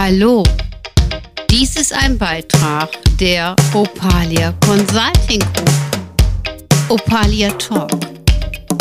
Hallo, 0.00 0.44
dies 1.50 1.74
ist 1.74 1.92
ein 1.92 2.16
Beitrag 2.16 2.88
der 3.18 3.56
Opalia 3.74 4.54
Consulting 4.64 5.40
Group. 5.40 5.72
Opalia 6.88 7.50
Talk, 7.54 7.90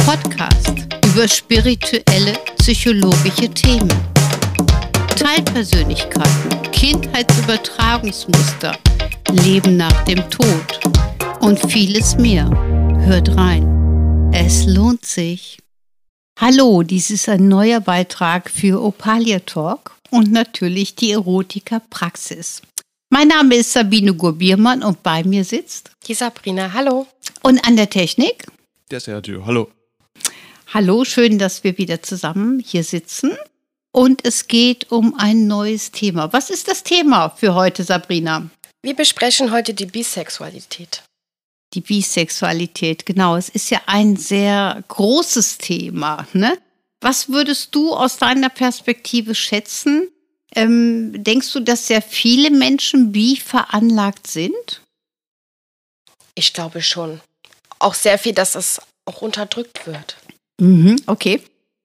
Podcast 0.06 0.76
über 1.08 1.28
spirituelle, 1.28 2.34
psychologische 2.60 3.50
Themen. 3.50 3.92
Teilpersönlichkeiten, 5.16 6.62
Kindheitsübertragungsmuster, 6.72 8.78
Leben 9.44 9.76
nach 9.76 10.04
dem 10.04 10.20
Tod 10.30 10.80
und 11.40 11.58
vieles 11.72 12.16
mehr. 12.16 12.48
Hört 13.08 13.36
rein. 13.36 14.30
Es 14.34 14.68
lohnt 14.68 15.04
sich. 15.04 15.58
Hallo, 16.40 16.84
dies 16.84 17.10
ist 17.10 17.28
ein 17.28 17.48
neuer 17.48 17.80
Beitrag 17.80 18.52
für 18.52 18.84
Opalia 18.84 19.40
Talk 19.40 19.97
und 20.10 20.32
natürlich 20.32 20.96
die 20.96 21.12
Erotiker 21.12 21.82
Praxis. 21.90 22.62
Mein 23.10 23.30
Name 23.30 23.56
ist 23.56 23.74
Sabine 23.74 24.14
Gurbiermann 24.14 24.84
und 24.84 25.02
bei 25.04 25.24
mir 25.24 25.44
sitzt 25.44 25.92
die 26.08 26.14
Sabrina. 26.14 26.74
Hallo. 26.74 27.08
Und 27.42 27.66
an 27.66 27.76
der 27.78 27.90
Technik 27.90 28.46
der 28.90 29.00
Sergio. 29.00 29.46
Hallo. 29.46 29.70
Hallo, 30.74 31.04
schön, 31.06 31.40
dass 31.40 31.64
wir 31.64 31.78
wieder 31.78 32.02
zusammen 32.02 32.60
hier 32.60 32.84
sitzen. 32.84 33.38
Und 33.92 34.26
es 34.26 34.48
geht 34.48 34.92
um 34.92 35.16
ein 35.18 35.48
neues 35.48 35.92
Thema. 35.92 36.32
Was 36.34 36.50
ist 36.50 36.68
das 36.68 36.84
Thema 36.84 37.30
für 37.30 37.54
heute, 37.54 37.84
Sabrina? 37.84 38.50
Wir 38.82 38.96
besprechen 38.96 39.52
heute 39.52 39.74
die 39.74 39.86
Bisexualität. 39.86 41.04
Die 41.74 41.82
Bisexualität, 41.82 43.06
genau. 43.06 43.36
Es 43.36 43.50
ist 43.50 43.70
ja 43.70 43.82
ein 43.88 44.16
sehr 44.16 44.84
großes 44.88 45.58
Thema. 45.58 46.28
Ne? 46.34 46.58
Was 47.02 47.30
würdest 47.30 47.76
du 47.76 47.94
aus 47.94 48.18
deiner 48.18 48.50
Perspektive 48.50 49.36
schätzen? 49.36 50.08
Ähm, 50.56 51.24
denkst 51.24 51.52
du, 51.54 51.60
dass 51.60 51.88
sehr 51.88 52.02
viele 52.02 52.50
Menschen 52.50 53.12
bi 53.12 53.36
veranlagt 53.38 54.28
sind? 54.28 54.82
Ich 56.36 56.54
glaube 56.54 56.82
schon. 56.82 57.22
Auch 57.80 57.94
sehr 57.94 58.18
viel, 58.18 58.34
dass 58.34 58.56
es 58.56 58.82
auch 59.06 59.22
unterdrückt 59.22 59.86
wird. 59.86 60.18
Mhm, 60.60 60.96
okay. 61.06 61.42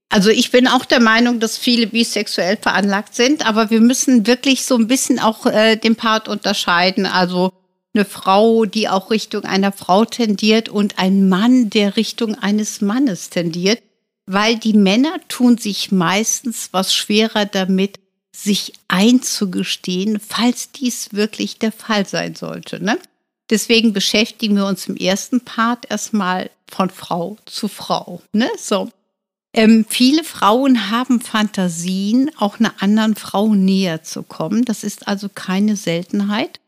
Also 0.09 0.31
ich 0.31 0.51
bin 0.51 0.67
auch 0.67 0.85
der 0.85 1.01
Meinung, 1.01 1.41
dass 1.41 1.57
viele 1.57 1.87
bisexuell 1.87 2.57
veranlagt 2.57 3.15
sind, 3.15 3.47
aber 3.47 3.71
wir 3.71 3.81
müssen 3.81 4.27
wirklich 4.27 4.65
so 4.65 4.77
ein 4.77 4.87
bisschen 4.87 5.19
auch 5.19 5.47
äh, 5.47 5.77
den 5.77 5.97
Part 5.97 6.29
unterscheiden. 6.29 7.07
Also 7.07 7.53
eine 7.95 8.05
Frau, 8.05 8.65
die 8.65 8.89
auch 8.89 9.11
Richtung 9.11 9.45
einer 9.45 9.73
Frau 9.73 10.05
tendiert 10.05 10.69
und 10.69 10.99
ein 10.99 11.29
Mann, 11.29 11.71
der 11.71 11.97
Richtung 11.97 12.35
eines 12.35 12.81
Mannes 12.81 13.31
tendiert 13.31 13.83
weil 14.27 14.59
die 14.59 14.73
Männer 14.73 15.17
tun 15.29 15.59
sich 15.59 15.93
meistens 15.93 16.69
was 16.73 16.95
schwerer 16.95 17.47
damit, 17.47 17.99
sich 18.35 18.73
einzugestehen, 18.89 20.19
falls 20.19 20.73
dies 20.73 21.13
wirklich 21.13 21.59
der 21.59 21.73
Fall 21.73 22.07
sein 22.07 22.35
sollte. 22.35 22.83
Ne? 22.83 22.99
Deswegen 23.51 23.93
beschäftigen 23.93 24.57
wir 24.57 24.67
uns 24.67 24.89
im 24.89 24.97
ersten 24.97 25.43
Part 25.43 25.91
erstmal 25.91 26.51
von 26.71 26.89
Frau 26.89 27.37
zu 27.45 27.69
Frau. 27.69 28.23
Ne? 28.33 28.49
So. 28.57 28.91
Ähm, 29.55 29.85
viele 29.87 30.25
Frauen 30.25 30.91
haben 30.91 31.21
Fantasien, 31.21 32.31
auch 32.39 32.59
einer 32.59 32.73
anderen 32.81 33.17
Frau 33.17 33.55
näher 33.55 34.03
zu 34.03 34.23
kommen. 34.23 34.65
Das 34.65 34.83
ist 34.83 35.07
also 35.07 35.29
keine 35.29 35.77
Seltenheit 35.77 36.59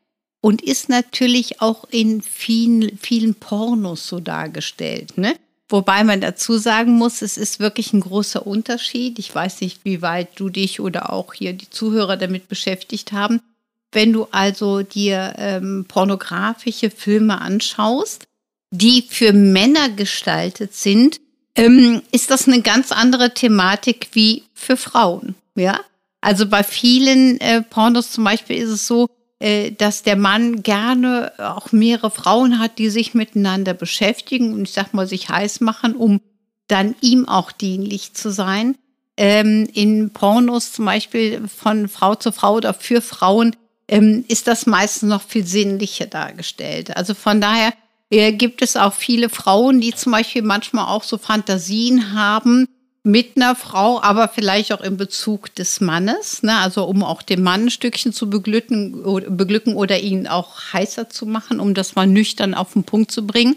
und 0.43 0.61
ist 0.61 0.91
natürlich 0.91 1.63
auch 1.63 1.87
in 1.89 2.21
vielen, 2.21 2.99
vielen 2.99 3.35
Pornos 3.35 4.07
so 4.07 4.21
dargestellt. 4.21 5.17
Ne? 5.17 5.37
Wobei 5.75 6.05
man 6.05 6.21
dazu 6.21 6.57
sagen 6.57 6.93
muss, 6.93 7.21
es 7.21 7.37
ist 7.37 7.59
wirklich 7.59 7.93
ein 7.93 7.99
großer 7.99 8.47
Unterschied. 8.47 9.19
Ich 9.19 9.35
weiß 9.35 9.61
nicht, 9.61 9.85
wie 9.85 10.03
weit 10.03 10.29
du 10.37 10.49
dich 10.49 10.79
oder 10.79 11.13
auch 11.13 11.35
hier 11.35 11.53
die 11.53 11.69
Zuhörer 11.69 12.17
damit 12.17 12.47
beschäftigt 12.47 13.11
haben. 13.11 13.41
Wenn 13.91 14.13
du 14.13 14.29
also 14.31 14.83
dir 14.83 15.35
ähm, 15.37 15.85
pornografische 15.89 16.91
Filme 16.91 17.41
anschaust, 17.41 18.29
die 18.71 19.05
für 19.09 19.33
Männer 19.33 19.89
gestaltet 19.89 20.75
sind, 20.75 21.21
ähm, 21.57 22.03
ist 22.13 22.31
das 22.31 22.47
eine 22.47 22.63
ganz 22.63 22.93
andere 22.93 23.35
Thematik 23.35 24.11
wie 24.13 24.45
für 24.55 24.77
Frauen. 24.77 25.35
Ja, 25.57 25.81
also 26.21 26.47
bei 26.47 26.63
vielen 26.63 27.41
äh, 27.41 27.63
Pornos 27.63 28.13
zum 28.13 28.23
Beispiel 28.23 28.59
ist 28.59 28.71
es 28.71 28.87
so, 28.87 29.11
dass 29.79 30.03
der 30.03 30.17
Mann 30.17 30.63
gerne 30.63 31.33
auch 31.39 31.71
mehrere 31.73 32.11
Frauen 32.11 32.59
hat, 32.59 32.79
die 32.79 32.89
sich 32.89 33.13
miteinander 33.13 33.75
beschäftigen 33.75 34.55
und 34.55 34.63
ich 34.63 34.73
sag 34.73 34.95
mal, 34.95 35.07
sich 35.07 35.29
heiß 35.29 35.61
machen, 35.61 35.95
um 35.95 36.21
dann 36.69 36.95
ihm 37.01 37.29
auch 37.29 37.53
dienlich 37.53 38.15
zu 38.15 38.31
sein. 38.31 38.77
Ähm, 39.17 39.69
in 39.73 40.11
Pornos 40.11 40.73
zum 40.73 40.87
Beispiel 40.87 41.47
von 41.47 41.89
Frau 41.89 42.15
zu 42.15 42.33
Frau 42.33 42.55
oder 42.55 42.75
für 42.75 43.01
Frauen 43.01 43.55
ähm, 43.87 44.25
ist 44.29 44.47
das 44.49 44.67
meistens 44.67 45.09
noch 45.09 45.23
viel 45.23 45.47
sinnlicher 45.47 46.07
dargestellt. 46.07 46.97
Also 46.97 47.15
von 47.15 47.41
daher 47.41 47.73
äh, 48.11 48.33
gibt 48.33 48.63
es 48.63 48.77
auch 48.77 48.93
viele 48.93 49.29
Frauen, 49.29 49.81
die 49.81 49.95
zum 49.95 50.13
Beispiel 50.13 50.43
manchmal 50.43 50.87
auch 50.87 51.05
so 51.05 51.19
Fantasien 51.19 52.13
haben, 52.15 52.67
mit 53.07 53.37
einer 53.37 53.55
Frau, 53.55 54.01
aber 54.03 54.29
vielleicht 54.29 54.73
auch 54.73 54.81
in 54.81 54.97
Bezug 54.97 55.55
des 55.55 55.83
Mannes, 55.83 56.43
ne? 56.43 56.57
also 56.57 56.85
um 56.85 57.05
auch 57.05 57.21
den 57.21 57.43
Mann 57.43 57.67
ein 57.67 57.71
Stückchen 57.71 58.15
zu 58.15 58.31
beglücken, 58.31 59.03
beglücken 59.37 59.77
oder 59.77 60.01
ihn 60.01 60.27
auch 60.27 60.73
heißer 60.73 61.11
zu 61.11 61.27
machen, 61.27 61.61
um 61.61 61.75
das 61.75 61.95
mal 61.95 62.07
nüchtern 62.07 62.55
auf 62.55 62.73
den 62.73 62.85
Punkt 62.85 63.13
zu 63.13 63.27
bringen. 63.27 63.57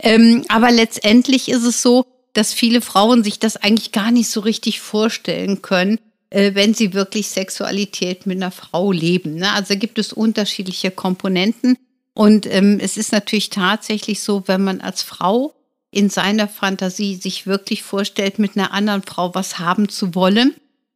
Ähm, 0.00 0.44
aber 0.48 0.72
letztendlich 0.72 1.48
ist 1.48 1.62
es 1.62 1.80
so, 1.80 2.04
dass 2.32 2.52
viele 2.52 2.80
Frauen 2.80 3.22
sich 3.22 3.38
das 3.38 3.56
eigentlich 3.56 3.92
gar 3.92 4.10
nicht 4.10 4.28
so 4.28 4.40
richtig 4.40 4.80
vorstellen 4.80 5.62
können, 5.62 6.00
äh, 6.30 6.54
wenn 6.54 6.74
sie 6.74 6.92
wirklich 6.92 7.28
Sexualität 7.28 8.26
mit 8.26 8.38
einer 8.38 8.50
Frau 8.50 8.90
leben. 8.90 9.36
Ne? 9.36 9.52
Also 9.52 9.76
gibt 9.76 10.00
es 10.00 10.12
unterschiedliche 10.12 10.90
Komponenten. 10.90 11.78
Und 12.14 12.46
ähm, 12.46 12.78
es 12.80 12.96
ist 12.96 13.12
natürlich 13.12 13.50
tatsächlich 13.50 14.20
so, 14.20 14.42
wenn 14.46 14.64
man 14.64 14.80
als 14.80 15.02
Frau 15.02 15.54
in 15.92 16.08
seiner 16.10 16.48
Fantasie 16.48 17.14
sich 17.14 17.46
wirklich 17.46 17.82
vorstellt, 17.84 18.38
mit 18.38 18.56
einer 18.56 18.72
anderen 18.72 19.02
Frau 19.02 19.34
was 19.34 19.58
haben 19.58 19.88
zu 19.88 20.14
wollen 20.14 20.54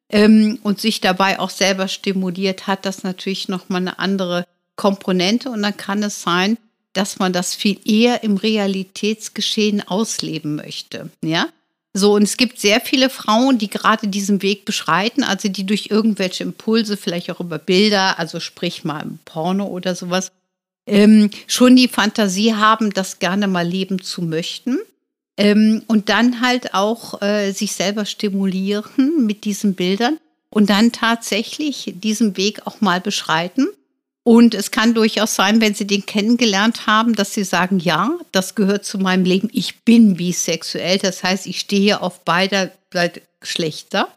ähm, 0.09 0.59
und 0.63 0.81
sich 0.81 1.01
dabei 1.01 1.39
auch 1.39 1.51
selber 1.51 1.87
stimuliert, 1.87 2.67
hat 2.67 2.87
das 2.87 3.05
natürlich 3.05 3.49
nochmal 3.49 3.83
eine 3.83 3.99
andere 3.99 4.47
Komponente. 4.75 5.51
Und 5.51 5.63
dann 5.63 5.77
kann 5.77 6.03
es 6.03 6.23
sein, 6.23 6.57
dass 6.95 7.19
man 7.19 7.35
das 7.35 7.55
viel 7.55 7.79
eher 7.85 8.25
im 8.25 8.39
Realitätsgeschehen 8.39 9.87
ausleben 9.87 10.57
möchte. 10.57 11.11
Ja? 11.23 11.49
So, 11.93 12.15
und 12.15 12.23
es 12.23 12.39
gibt 12.39 12.59
sehr 12.59 12.81
viele 12.81 13.11
Frauen, 13.11 13.59
die 13.59 13.69
gerade 13.69 14.09
diesen 14.09 14.41
Weg 14.41 14.65
beschreiten, 14.65 15.25
also 15.25 15.49
die 15.49 15.67
durch 15.67 15.89
irgendwelche 15.91 16.43
Impulse, 16.45 16.97
vielleicht 16.97 17.31
auch 17.31 17.41
über 17.41 17.59
Bilder, 17.59 18.19
also 18.19 18.41
sprich 18.41 18.85
mal 18.85 19.03
im 19.03 19.19
Porno 19.27 19.67
oder 19.67 19.95
sowas, 19.95 20.33
ähm, 20.87 21.31
schon 21.47 21.77
die 21.77 21.89
Fantasie 21.89 22.55
haben, 22.55 22.93
das 22.93 23.19
gerne 23.19 23.49
mal 23.49 23.67
leben 23.67 24.01
zu 24.01 24.23
möchten. 24.23 24.79
Ähm, 25.37 25.83
und 25.87 26.09
dann 26.09 26.41
halt 26.41 26.73
auch 26.73 27.21
äh, 27.21 27.53
sich 27.53 27.73
selber 27.73 28.07
stimulieren 28.07 29.27
mit 29.27 29.45
diesen 29.45 29.75
Bildern 29.75 30.19
und 30.49 30.71
dann 30.71 30.93
tatsächlich 30.93 31.93
diesen 31.97 32.37
Weg 32.39 32.67
auch 32.67 32.81
mal 32.81 33.01
beschreiten. 33.01 33.69
Und 34.23 34.55
es 34.55 34.71
kann 34.71 34.95
durchaus 34.95 35.35
sein, 35.35 35.61
wenn 35.61 35.75
Sie 35.75 35.87
den 35.87 36.07
kennengelernt 36.07 36.87
haben, 36.87 37.15
dass 37.15 37.35
Sie 37.35 37.45
sagen, 37.45 37.79
ja, 37.79 38.11
das 38.33 38.55
gehört 38.55 38.85
zu 38.85 38.99
meinem 38.99 39.25
Leben. 39.25 39.51
Ich 39.53 39.83
bin 39.85 40.17
bisexuell. 40.17 40.99
Das 40.99 41.23
heißt, 41.23 41.47
ich 41.47 41.61
stehe 41.61 42.01
auf 42.01 42.25
beider 42.25 42.73
Geschlechter. 43.39 44.09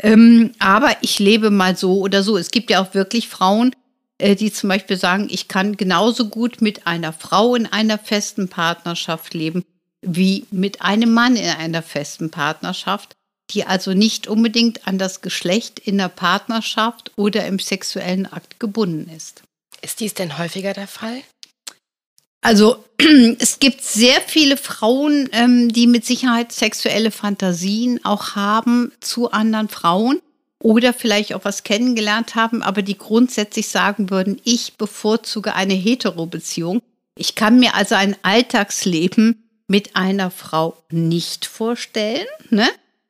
Ähm, 0.00 0.52
aber 0.58 0.96
ich 1.02 1.18
lebe 1.18 1.50
mal 1.50 1.76
so 1.76 1.98
oder 2.00 2.22
so. 2.22 2.38
Es 2.38 2.50
gibt 2.50 2.70
ja 2.70 2.80
auch 2.80 2.94
wirklich 2.94 3.28
Frauen, 3.28 3.74
die 4.22 4.52
zum 4.52 4.68
Beispiel 4.68 4.96
sagen, 4.96 5.28
ich 5.30 5.48
kann 5.48 5.76
genauso 5.76 6.28
gut 6.28 6.60
mit 6.60 6.86
einer 6.86 7.12
Frau 7.12 7.54
in 7.54 7.66
einer 7.66 7.98
festen 7.98 8.48
Partnerschaft 8.48 9.34
leben 9.34 9.64
wie 10.02 10.46
mit 10.50 10.82
einem 10.82 11.12
Mann 11.12 11.36
in 11.36 11.48
einer 11.48 11.82
festen 11.82 12.30
Partnerschaft, 12.30 13.14
die 13.50 13.64
also 13.64 13.94
nicht 13.94 14.26
unbedingt 14.26 14.86
an 14.86 14.98
das 14.98 15.20
Geschlecht 15.20 15.78
in 15.78 15.98
der 15.98 16.08
Partnerschaft 16.08 17.12
oder 17.16 17.46
im 17.46 17.58
sexuellen 17.58 18.26
Akt 18.26 18.58
gebunden 18.58 19.10
ist. 19.14 19.42
Ist 19.80 20.00
dies 20.00 20.14
denn 20.14 20.38
häufiger 20.38 20.72
der 20.72 20.88
Fall? 20.88 21.22
Also 22.40 22.84
es 23.38 23.60
gibt 23.60 23.82
sehr 23.82 24.20
viele 24.20 24.56
Frauen, 24.56 25.28
ähm, 25.32 25.72
die 25.72 25.86
mit 25.86 26.04
Sicherheit 26.04 26.52
sexuelle 26.52 27.12
Fantasien 27.12 28.04
auch 28.04 28.34
haben 28.34 28.92
zu 29.00 29.30
anderen 29.30 29.68
Frauen 29.68 30.20
oder 30.62 30.92
vielleicht 30.92 31.34
auch 31.34 31.44
was 31.44 31.64
kennengelernt 31.64 32.36
haben, 32.36 32.62
aber 32.62 32.82
die 32.82 32.96
grundsätzlich 32.96 33.68
sagen 33.68 34.10
würden, 34.10 34.40
ich 34.44 34.74
bevorzuge 34.74 35.54
eine 35.54 35.74
Hetero-Beziehung. 35.74 36.80
Ich 37.16 37.34
kann 37.34 37.58
mir 37.58 37.74
also 37.74 37.96
ein 37.96 38.16
Alltagsleben 38.22 39.42
mit 39.66 39.96
einer 39.96 40.30
Frau 40.30 40.76
nicht 40.90 41.46
vorstellen. 41.46 42.26
Ne? 42.50 42.68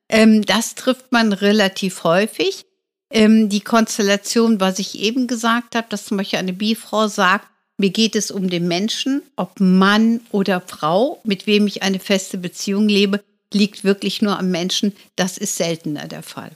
Ähm, 0.08 0.44
das 0.46 0.74
trifft 0.74 1.12
man 1.12 1.32
relativ 1.32 2.04
häufig. 2.04 2.64
Ähm, 3.10 3.50
die 3.50 3.60
Konstellation, 3.60 4.58
was 4.58 4.78
ich 4.78 4.98
eben 4.98 5.26
gesagt 5.26 5.74
habe, 5.74 5.86
dass 5.90 6.06
zum 6.06 6.16
Beispiel 6.16 6.38
eine 6.38 6.54
Bifrau 6.54 7.06
sagt, 7.06 7.46
mir 7.76 7.90
geht 7.90 8.16
es 8.16 8.30
um 8.30 8.48
den 8.48 8.66
Menschen, 8.66 9.22
ob 9.36 9.60
Mann 9.60 10.20
oder 10.30 10.62
Frau, 10.62 11.20
mit 11.24 11.46
wem 11.46 11.66
ich 11.66 11.82
eine 11.82 11.98
feste 11.98 12.38
Beziehung 12.38 12.88
lebe, 12.88 13.22
liegt 13.52 13.84
wirklich 13.84 14.22
nur 14.22 14.38
am 14.38 14.50
Menschen. 14.50 14.96
Das 15.16 15.36
ist 15.36 15.56
seltener 15.56 16.08
der 16.08 16.22
Fall. 16.22 16.52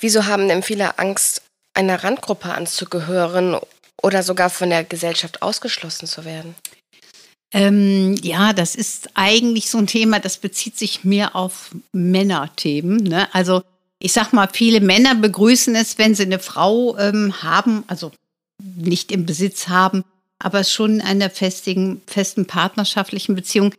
Wieso 0.00 0.26
haben 0.26 0.48
denn 0.48 0.62
viele 0.62 0.98
Angst, 0.98 1.42
einer 1.74 2.02
Randgruppe 2.02 2.52
anzugehören 2.52 3.56
oder 4.02 4.22
sogar 4.22 4.50
von 4.50 4.70
der 4.70 4.84
Gesellschaft 4.84 5.42
ausgeschlossen 5.42 6.06
zu 6.06 6.24
werden? 6.24 6.54
Ähm, 7.52 8.14
ja, 8.22 8.52
das 8.52 8.74
ist 8.74 9.10
eigentlich 9.14 9.70
so 9.70 9.78
ein 9.78 9.86
Thema, 9.86 10.20
das 10.20 10.36
bezieht 10.36 10.78
sich 10.78 11.04
mehr 11.04 11.34
auf 11.34 11.70
Männerthemen. 11.92 12.98
Ne? 12.98 13.32
Also 13.32 13.62
ich 14.00 14.12
sag 14.12 14.32
mal, 14.32 14.48
viele 14.52 14.80
Männer 14.80 15.14
begrüßen 15.14 15.74
es, 15.74 15.98
wenn 15.98 16.14
sie 16.14 16.24
eine 16.24 16.38
Frau 16.38 16.96
ähm, 16.98 17.42
haben, 17.42 17.84
also 17.86 18.12
nicht 18.62 19.10
im 19.12 19.26
Besitz 19.26 19.68
haben, 19.68 20.04
aber 20.38 20.62
schon 20.64 20.96
in 20.96 21.00
einer 21.00 21.30
festigen, 21.30 22.02
festen 22.06 22.46
partnerschaftlichen 22.46 23.34
Beziehung, 23.34 23.74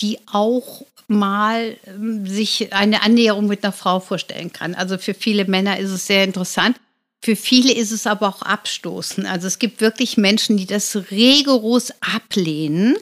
die 0.00 0.18
auch 0.30 0.84
mal 1.08 1.76
ähm, 1.86 2.26
sich 2.26 2.72
eine 2.72 3.02
Annäherung 3.02 3.46
mit 3.46 3.64
einer 3.64 3.72
Frau 3.72 4.00
vorstellen 4.00 4.52
kann. 4.52 4.74
Also 4.74 4.98
für 4.98 5.14
viele 5.14 5.44
Männer 5.44 5.78
ist 5.78 5.90
es 5.90 6.06
sehr 6.06 6.24
interessant. 6.24 6.76
Für 7.22 7.36
viele 7.36 7.72
ist 7.72 7.90
es 7.90 8.06
aber 8.06 8.28
auch 8.28 8.42
abstoßend. 8.42 9.26
Also 9.26 9.46
es 9.46 9.58
gibt 9.58 9.80
wirklich 9.80 10.16
Menschen, 10.16 10.56
die 10.56 10.66
das 10.66 10.96
rigoros 11.10 11.92
ablehnen. 12.00 12.96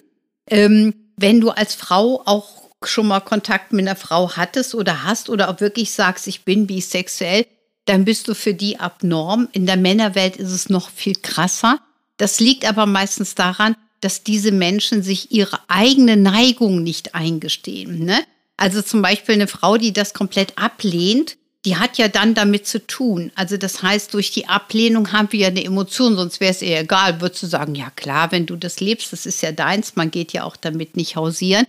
Ähm, 0.49 0.95
wenn 1.17 1.41
du 1.41 1.51
als 1.51 1.75
Frau 1.75 2.23
auch 2.25 2.63
schon 2.85 3.09
mal 3.09 3.21
Kontakt 3.21 3.73
mit 3.73 3.87
einer 3.87 3.97
Frau 3.97 4.33
hattest 4.37 4.75
oder 4.75 5.05
hast 5.05 5.29
oder 5.29 5.49
auch 5.51 5.61
wirklich 5.61 5.91
sagst, 5.93 6.27
ich 6.27 6.45
bin 6.45 6.67
bisexuell, 6.67 7.47
dann 7.85 8.05
bist 8.05 8.29
du 8.29 8.35
für 8.35 8.55
die 8.55 8.79
abnorm. 8.79 9.49
In 9.53 9.67
der 9.67 9.77
Männerwelt 9.77 10.37
ist 10.37 10.53
es 10.53 10.69
noch 10.69 10.91
viel 10.91 11.17
krasser. 11.17 11.81
Das 12.17 12.39
liegt 12.41 12.65
aber 12.65 12.87
meistens 12.87 13.35
daran, 13.35 13.77
dass 14.03 14.25
diese 14.25 14.53
Menschen 14.53 15.03
sich 15.03 15.33
ihre 15.33 15.59
eigene 15.69 16.17
Neigung 16.17 16.83
nicht 16.83 17.15
eingestehen. 17.15 18.05
Ne? 18.05 18.19
Also 18.57 18.83
zum 18.83 19.01
Beispiel 19.01 19.37
eine 19.37 19.47
Frau, 19.47 19.79
die 19.79 19.93
das 19.93 20.13
komplett 20.13 20.59
ablehnt, 20.59 21.37
die 21.65 21.77
hat 21.77 21.97
ja 21.97 22.09
dann 22.09 22.35
damit 22.35 22.67
zu 22.67 22.85
tun. 22.85 23.31
Also 23.37 23.57
das 23.57 23.83
heißt, 23.83 24.13
durch 24.13 24.33
die 24.33 24.49
Ablehnung 24.49 25.13
haben 25.13 25.29
wir 25.31 25.41
ja 25.41 25.49
eine 25.49 25.65
Emotion, 25.65 26.17
sonst 26.17 26.41
wäre 26.41 26.51
es 26.51 26.61
ihr 26.61 26.81
egal. 26.81 27.21
Würdest 27.21 27.45
du 27.45 27.47
sagen, 27.47 27.77
ja 27.77 27.91
klar, 27.91 28.33
wenn 28.33 28.47
du 28.47 28.57
das 28.57 28.81
lebst, 28.81 29.13
das 29.13 29.25
ist 29.25 29.41
ja 29.43 29.53
deins, 29.53 29.95
man 29.95 30.11
geht 30.11 30.33
ja 30.33 30.43
auch 30.43 30.57
damit 30.57 30.97
nicht 30.97 31.15
hausieren. 31.15 31.67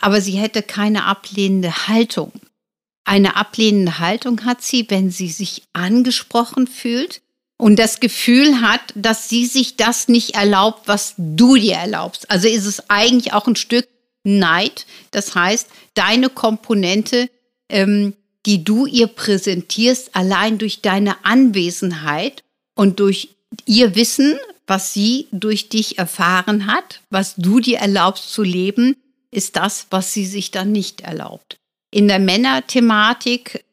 Aber 0.00 0.22
sie 0.22 0.38
hätte 0.38 0.62
keine 0.62 1.04
ablehnende 1.04 1.88
Haltung. 1.88 2.32
Eine 3.04 3.36
ablehnende 3.36 3.98
Haltung 3.98 4.46
hat 4.46 4.62
sie, 4.62 4.86
wenn 4.88 5.10
sie 5.10 5.28
sich 5.28 5.62
angesprochen 5.74 6.66
fühlt 6.66 7.20
und 7.56 7.78
das 7.78 8.00
Gefühl 8.00 8.60
hat, 8.60 8.80
dass 8.94 9.28
sie 9.28 9.46
sich 9.46 9.76
das 9.76 10.08
nicht 10.08 10.34
erlaubt, 10.34 10.88
was 10.88 11.14
du 11.16 11.56
dir 11.56 11.74
erlaubst. 11.76 12.30
Also 12.30 12.48
ist 12.48 12.66
es 12.66 12.90
eigentlich 12.90 13.32
auch 13.32 13.46
ein 13.46 13.56
Stück 13.56 13.88
Neid. 14.24 14.86
Das 15.10 15.34
heißt, 15.34 15.68
deine 15.94 16.30
Komponente, 16.30 17.30
ähm, 17.68 18.14
die 18.46 18.64
du 18.64 18.86
ihr 18.86 19.06
präsentierst, 19.06 20.16
allein 20.16 20.58
durch 20.58 20.82
deine 20.82 21.24
Anwesenheit 21.24 22.42
und 22.74 23.00
durch 23.00 23.30
ihr 23.66 23.94
Wissen, 23.94 24.38
was 24.66 24.92
sie 24.92 25.28
durch 25.30 25.68
dich 25.68 25.98
erfahren 25.98 26.66
hat, 26.66 27.00
was 27.10 27.34
du 27.36 27.60
dir 27.60 27.78
erlaubst 27.78 28.32
zu 28.32 28.42
leben, 28.42 28.96
ist 29.30 29.56
das, 29.56 29.86
was 29.90 30.12
sie 30.12 30.24
sich 30.26 30.50
dann 30.50 30.72
nicht 30.72 31.02
erlaubt. 31.02 31.56
In 31.90 32.08
der 32.08 32.18
Männerthematik 32.18 33.64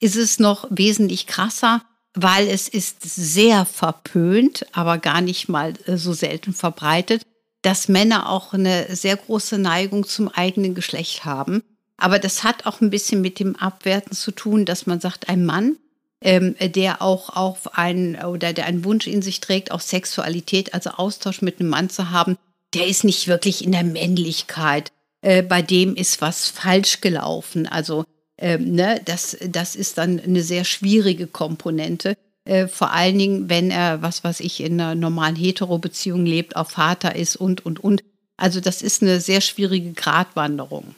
ist 0.00 0.16
es 0.16 0.38
noch 0.38 0.66
wesentlich 0.70 1.26
krasser, 1.26 1.84
weil 2.14 2.48
es 2.48 2.68
ist 2.68 3.02
sehr 3.02 3.64
verpönt, 3.64 4.66
aber 4.72 4.98
gar 4.98 5.20
nicht 5.20 5.48
mal 5.48 5.74
äh, 5.86 5.96
so 5.96 6.12
selten 6.12 6.52
verbreitet, 6.52 7.22
dass 7.62 7.88
Männer 7.88 8.28
auch 8.30 8.52
eine 8.52 8.94
sehr 8.94 9.16
große 9.16 9.58
Neigung 9.58 10.06
zum 10.06 10.28
eigenen 10.28 10.74
Geschlecht 10.74 11.24
haben. 11.24 11.62
Aber 11.96 12.18
das 12.18 12.42
hat 12.42 12.66
auch 12.66 12.80
ein 12.80 12.90
bisschen 12.90 13.20
mit 13.20 13.38
dem 13.38 13.56
Abwerten 13.56 14.12
zu 14.12 14.30
tun, 14.30 14.64
dass 14.64 14.86
man 14.86 15.00
sagt, 15.00 15.28
ein 15.28 15.44
Mann, 15.44 15.76
ähm, 16.22 16.56
der 16.58 17.02
auch 17.02 17.30
auf 17.36 17.76
einen 17.76 18.16
oder 18.16 18.52
der 18.52 18.66
einen 18.66 18.84
Wunsch 18.84 19.06
in 19.06 19.22
sich 19.22 19.40
trägt, 19.40 19.70
auch 19.70 19.80
Sexualität, 19.80 20.74
also 20.74 20.90
Austausch 20.90 21.42
mit 21.42 21.60
einem 21.60 21.68
Mann 21.68 21.90
zu 21.90 22.10
haben, 22.10 22.38
der 22.74 22.86
ist 22.86 23.04
nicht 23.04 23.28
wirklich 23.28 23.62
in 23.64 23.72
der 23.72 23.84
Männlichkeit 23.84 24.90
äh, 25.22 25.42
bei 25.42 25.62
dem 25.62 25.96
ist 25.96 26.20
was 26.20 26.48
falsch 26.48 27.00
gelaufen. 27.00 27.66
Also 27.66 28.04
ähm, 28.40 28.72
ne, 28.72 29.00
das, 29.04 29.36
das 29.46 29.76
ist 29.76 29.98
dann 29.98 30.18
eine 30.18 30.42
sehr 30.42 30.64
schwierige 30.64 31.26
Komponente. 31.26 32.16
Äh, 32.44 32.68
vor 32.68 32.92
allen 32.92 33.18
Dingen, 33.18 33.48
wenn 33.50 33.70
er, 33.70 34.02
was 34.02 34.24
weiß 34.24 34.40
ich, 34.40 34.60
in 34.60 34.80
einer 34.80 34.94
normalen 34.94 35.36
Hetero-Beziehung 35.36 36.24
lebt, 36.24 36.56
auch 36.56 36.70
Vater 36.70 37.14
ist 37.14 37.36
und, 37.36 37.64
und, 37.66 37.78
und. 37.78 38.02
Also 38.38 38.60
das 38.60 38.80
ist 38.80 39.02
eine 39.02 39.20
sehr 39.20 39.42
schwierige 39.42 39.92
Gratwanderung. 39.92 40.94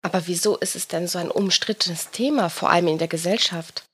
Aber 0.00 0.26
wieso 0.26 0.56
ist 0.56 0.74
es 0.74 0.88
denn 0.88 1.06
so 1.06 1.18
ein 1.18 1.30
umstrittenes 1.30 2.10
Thema, 2.10 2.48
vor 2.48 2.70
allem 2.70 2.88
in 2.88 2.98
der 2.98 3.08
Gesellschaft? 3.08 3.84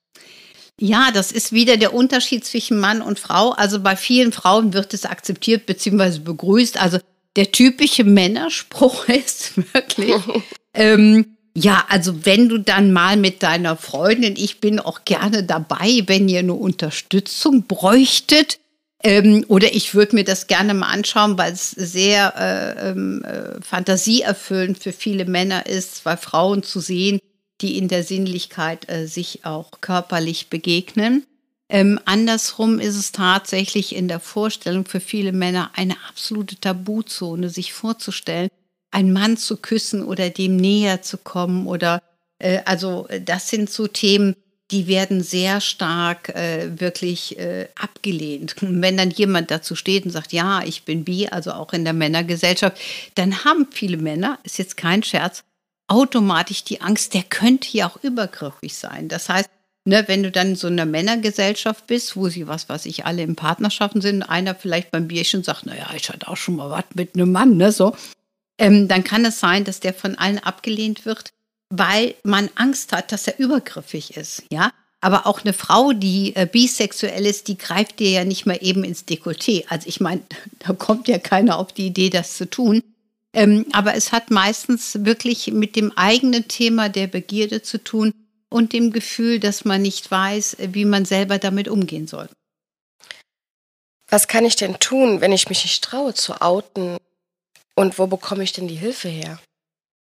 Ja, 0.80 1.10
das 1.12 1.32
ist 1.32 1.52
wieder 1.52 1.76
der 1.76 1.92
Unterschied 1.92 2.44
zwischen 2.44 2.78
Mann 2.78 3.02
und 3.02 3.18
Frau. 3.18 3.50
Also 3.50 3.80
bei 3.80 3.96
vielen 3.96 4.30
Frauen 4.30 4.72
wird 4.72 4.94
es 4.94 5.04
akzeptiert 5.04 5.66
bzw. 5.66 6.20
begrüßt. 6.20 6.80
Also 6.80 6.98
der 7.34 7.50
typische 7.50 8.04
Männerspruch 8.04 9.08
ist 9.08 9.56
wirklich, 9.74 10.14
ähm, 10.74 11.36
ja, 11.58 11.84
also 11.88 12.24
wenn 12.24 12.48
du 12.48 12.58
dann 12.58 12.92
mal 12.92 13.16
mit 13.16 13.42
deiner 13.42 13.76
Freundin, 13.76 14.34
ich 14.36 14.60
bin 14.60 14.78
auch 14.78 15.04
gerne 15.04 15.42
dabei, 15.42 16.02
wenn 16.06 16.28
ihr 16.28 16.40
eine 16.40 16.54
Unterstützung 16.54 17.66
bräuchtet, 17.66 18.58
ähm, 19.02 19.44
oder 19.48 19.74
ich 19.74 19.94
würde 19.94 20.16
mir 20.16 20.24
das 20.24 20.46
gerne 20.46 20.74
mal 20.74 20.88
anschauen, 20.88 21.38
weil 21.38 21.52
es 21.52 21.70
sehr 21.70 22.34
äh, 22.36 22.90
ähm, 22.90 23.24
äh, 23.24 23.60
fantasieerfüllend 23.62 24.78
für 24.78 24.92
viele 24.92 25.24
Männer 25.24 25.66
ist, 25.66 25.96
zwei 25.96 26.16
Frauen 26.16 26.62
zu 26.62 26.80
sehen, 26.80 27.20
die 27.60 27.78
in 27.78 27.88
der 27.88 28.02
Sinnlichkeit 28.02 28.88
äh, 28.88 29.06
sich 29.06 29.44
auch 29.44 29.70
körperlich 29.80 30.48
begegnen. 30.48 31.24
Ähm, 31.68 32.00
andersrum 32.06 32.80
ist 32.80 32.96
es 32.96 33.12
tatsächlich 33.12 33.94
in 33.94 34.08
der 34.08 34.20
Vorstellung 34.20 34.84
für 34.86 35.00
viele 35.00 35.32
Männer 35.32 35.70
eine 35.74 35.96
absolute 36.08 36.56
Tabuzone, 36.56 37.50
sich 37.50 37.72
vorzustellen, 37.72 38.48
einen 38.90 39.12
Mann 39.12 39.36
zu 39.36 39.56
küssen 39.56 40.04
oder 40.04 40.30
dem 40.30 40.56
näher 40.56 41.02
zu 41.02 41.18
kommen 41.18 41.66
oder 41.66 42.02
äh, 42.38 42.60
also 42.64 43.08
das 43.24 43.48
sind 43.48 43.70
so 43.70 43.86
Themen, 43.86 44.34
die 44.70 44.86
werden 44.86 45.22
sehr 45.22 45.60
stark 45.60 46.28
äh, 46.30 46.78
wirklich 46.78 47.38
äh, 47.38 47.68
abgelehnt. 47.74 48.56
wenn 48.60 48.96
dann 48.96 49.10
jemand 49.10 49.50
dazu 49.50 49.74
steht 49.74 50.04
und 50.04 50.10
sagt, 50.10 50.32
ja, 50.32 50.62
ich 50.62 50.84
bin 50.84 51.04
bi, 51.04 51.28
also 51.28 51.52
auch 51.52 51.72
in 51.72 51.84
der 51.84 51.94
Männergesellschaft, 51.94 52.78
dann 53.14 53.44
haben 53.44 53.66
viele 53.70 53.96
Männer, 53.96 54.38
ist 54.44 54.58
jetzt 54.58 54.76
kein 54.76 55.02
Scherz, 55.02 55.42
automatisch 55.86 56.64
die 56.64 56.82
Angst, 56.82 57.14
der 57.14 57.22
könnte 57.22 57.68
ja 57.76 57.88
auch 57.88 58.02
übergriffig 58.02 58.76
sein. 58.76 59.08
Das 59.08 59.28
heißt, 59.28 59.48
Ne, 59.84 60.04
wenn 60.06 60.22
du 60.22 60.30
dann 60.30 60.48
in 60.48 60.56
so 60.56 60.66
einer 60.66 60.84
Männergesellschaft 60.84 61.86
bist, 61.86 62.14
wo 62.14 62.28
sie, 62.28 62.46
was 62.46 62.68
weiß 62.68 62.84
ich, 62.84 63.06
alle 63.06 63.22
in 63.22 63.36
Partnerschaften 63.36 64.02
sind, 64.02 64.22
einer 64.22 64.54
vielleicht 64.54 64.90
beim 64.90 65.08
Bierchen 65.08 65.42
sagt, 65.42 65.64
naja, 65.64 65.88
ich 65.96 66.10
hatte 66.10 66.28
auch 66.28 66.36
schon 66.36 66.56
mal 66.56 66.68
was 66.68 66.84
mit 66.94 67.14
einem 67.14 67.32
Mann, 67.32 67.56
ne, 67.56 67.72
so, 67.72 67.96
ähm, 68.58 68.88
dann 68.88 69.04
kann 69.04 69.24
es 69.24 69.40
sein, 69.40 69.64
dass 69.64 69.80
der 69.80 69.94
von 69.94 70.16
allen 70.16 70.38
abgelehnt 70.38 71.06
wird, 71.06 71.30
weil 71.70 72.14
man 72.24 72.50
Angst 72.54 72.92
hat, 72.92 73.12
dass 73.12 73.26
er 73.26 73.38
übergriffig 73.38 74.16
ist, 74.16 74.42
ja. 74.50 74.72
Aber 75.00 75.28
auch 75.28 75.42
eine 75.42 75.52
Frau, 75.52 75.92
die 75.92 76.34
äh, 76.34 76.48
bisexuell 76.50 77.24
ist, 77.24 77.46
die 77.46 77.56
greift 77.56 78.00
dir 78.00 78.10
ja 78.10 78.24
nicht 78.24 78.46
mal 78.46 78.58
eben 78.60 78.82
ins 78.82 79.06
Dekolleté. 79.06 79.64
Also 79.68 79.88
ich 79.88 80.00
meine, 80.00 80.22
da 80.58 80.72
kommt 80.72 81.06
ja 81.06 81.18
keiner 81.18 81.58
auf 81.58 81.72
die 81.72 81.86
Idee, 81.86 82.10
das 82.10 82.36
zu 82.36 82.50
tun. 82.50 82.82
Ähm, 83.32 83.66
aber 83.72 83.94
es 83.94 84.10
hat 84.10 84.30
meistens 84.30 85.04
wirklich 85.04 85.52
mit 85.52 85.76
dem 85.76 85.96
eigenen 85.96 86.48
Thema 86.48 86.88
der 86.88 87.06
Begierde 87.06 87.62
zu 87.62 87.78
tun 87.78 88.12
und 88.50 88.72
dem 88.72 88.90
Gefühl, 88.90 89.38
dass 89.38 89.64
man 89.64 89.82
nicht 89.82 90.10
weiß, 90.10 90.56
wie 90.72 90.84
man 90.84 91.04
selber 91.04 91.38
damit 91.38 91.68
umgehen 91.68 92.06
soll. 92.06 92.28
Was 94.08 94.26
kann 94.26 94.46
ich 94.46 94.56
denn 94.56 94.78
tun, 94.78 95.20
wenn 95.20 95.32
ich 95.32 95.48
mich 95.48 95.62
nicht 95.64 95.84
traue 95.84 96.14
zu 96.14 96.40
outen? 96.40 96.96
Und 97.78 97.96
wo 97.96 98.08
bekomme 98.08 98.42
ich 98.42 98.52
denn 98.52 98.66
die 98.66 98.74
Hilfe 98.74 99.08
her? 99.08 99.38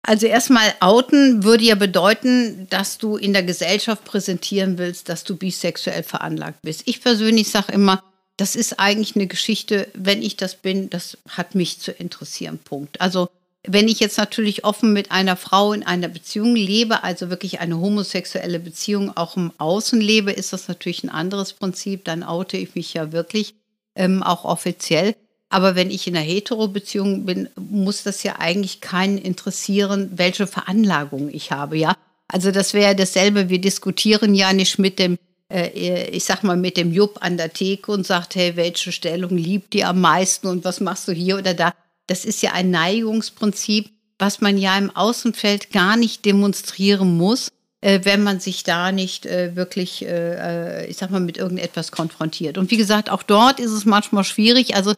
Also 0.03 0.27
erstmal 0.27 0.75
outen 0.81 1.45
würde 1.45 1.65
ja 1.65 1.77
bedeuten, 1.77 2.67
dass 2.69 2.99
du 2.99 3.17
in 3.17 3.33
der 3.33 3.43
Gesellschaft 3.43 4.05
präsentieren 4.05 4.77
willst, 4.77 5.09
dass 5.09 5.25
du 5.25 5.35
bisexuell 5.35 6.03
veranlagt 6.03 6.61
bist. 6.61 6.83
Ich 6.85 7.01
persönlich 7.01 7.49
sage 7.51 7.73
immer, 7.73 8.03
das 8.37 8.55
ist 8.55 8.79
eigentlich 8.79 9.17
eine 9.17 9.29
Geschichte, 9.29 9.89
wenn 9.95 10.21
ich 10.21 10.37
das 10.37 10.57
bin, 10.57 10.91
das 10.91 11.17
hat 11.31 11.55
mich 11.55 11.81
zu 11.81 11.91
interessieren. 11.91 12.59
Punkt. 12.59 13.01
Also 13.01 13.31
wenn 13.67 13.89
ich 13.89 13.99
jetzt 13.99 14.19
natürlich 14.19 14.65
offen 14.65 14.93
mit 14.93 15.11
einer 15.11 15.37
Frau 15.37 15.73
in 15.73 15.85
einer 15.85 16.09
Beziehung 16.09 16.55
lebe, 16.55 17.03
also 17.03 17.31
wirklich 17.31 17.61
eine 17.61 17.81
homosexuelle 17.81 18.59
Beziehung 18.59 19.17
auch 19.17 19.39
im 19.39 19.53
Außen 19.57 20.03
lebe, 20.03 20.33
ist 20.33 20.53
das 20.53 20.69
natürlich 20.69 21.03
ein 21.03 21.09
anderes 21.09 21.55
Prinzip. 21.55 22.05
Dann 22.05 22.25
oute 22.25 22.59
ich 22.59 22.75
mich 22.75 22.93
ja 22.93 23.11
wirklich 23.11 23.55
ähm, 23.95 24.23
auch 24.23 24.45
offiziell. 24.45 25.17
Aber 25.55 25.77
wenn 25.77 25.91
ich 25.91 26.07
in 26.07 26.17
einer 26.17 26.25
Hetero-Beziehung 26.25 27.27
bin, 27.27 27.49
muss 27.57 28.03
das 28.03 28.23
ja 28.25 28.37
eigentlich 28.39 28.81
keinen 28.81 29.19
interessieren, 29.19 30.11
welche 30.17 30.47
Veranlagung 30.47 31.29
ich 31.33 31.53
habe, 31.53 31.77
ja. 31.79 31.95
Also 32.27 32.51
das 32.51 32.75
wäre 32.75 32.97
dasselbe. 32.97 33.49
Wir 33.51 33.61
diskutieren 33.61 34.35
ja 34.35 34.53
nicht 34.53 34.79
mit 34.79 34.99
dem, 34.99 35.17
äh, 35.53 36.09
ich 36.09 36.25
sag 36.25 36.43
mal, 36.43 36.57
mit 36.57 36.77
dem 36.77 36.93
Jupp 36.93 37.19
an 37.21 37.37
der 37.37 37.53
Theke 37.53 37.93
und 37.93 38.07
sagt, 38.07 38.35
hey, 38.35 38.57
welche 38.57 38.91
Stellung 38.91 39.37
liebt 39.37 39.75
ihr 39.75 39.89
am 39.89 40.01
meisten 40.01 40.49
und 40.49 40.65
was 40.65 40.81
machst 40.81 41.07
du 41.07 41.13
hier 41.13 41.39
oder 41.39 41.55
da? 41.55 41.73
das 42.07 42.25
ist 42.25 42.43
ja 42.43 42.53
ein 42.53 42.71
Neigungsprinzip, 42.71 43.91
was 44.19 44.41
man 44.41 44.59
ja 44.59 44.77
im 44.77 44.95
Außenfeld 44.95 45.71
gar 45.73 45.97
nicht 45.97 46.25
demonstrieren 46.25 47.17
muss, 47.17 47.49
äh, 47.81 48.01
wenn 48.05 48.23
man 48.23 48.41
sich 48.41 48.65
da 48.65 48.93
nicht 48.93 49.27
äh, 49.27 49.57
wirklich, 49.57 50.05
äh, 50.07 50.87
ich 50.87 50.97
sag 50.97 51.11
mal, 51.11 51.21
mit 51.21 51.37
irgendetwas 51.37 51.93
konfrontiert. 51.93 52.59
Und 52.59 52.71
wie 52.71 52.77
gesagt, 52.77 53.11
auch 53.11 53.23
dort 53.23 53.61
ist 53.61 53.73
es 53.73 53.85
manchmal 53.85 54.25
schwierig. 54.25 54.77
Also 54.77 54.95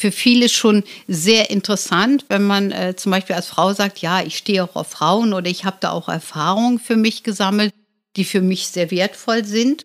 für 0.00 0.12
viele 0.12 0.48
schon 0.48 0.82
sehr 1.06 1.50
interessant, 1.50 2.24
wenn 2.28 2.42
man 2.42 2.70
äh, 2.72 2.96
zum 2.96 3.12
Beispiel 3.12 3.36
als 3.36 3.48
Frau 3.48 3.74
sagt, 3.74 3.98
ja, 3.98 4.22
ich 4.22 4.38
stehe 4.38 4.64
auch 4.64 4.74
auf 4.74 4.88
Frauen 4.88 5.34
oder 5.34 5.50
ich 5.50 5.66
habe 5.66 5.76
da 5.80 5.90
auch 5.90 6.08
Erfahrungen 6.08 6.78
für 6.78 6.96
mich 6.96 7.22
gesammelt, 7.22 7.74
die 8.16 8.24
für 8.24 8.40
mich 8.40 8.68
sehr 8.68 8.90
wertvoll 8.90 9.44
sind. 9.44 9.84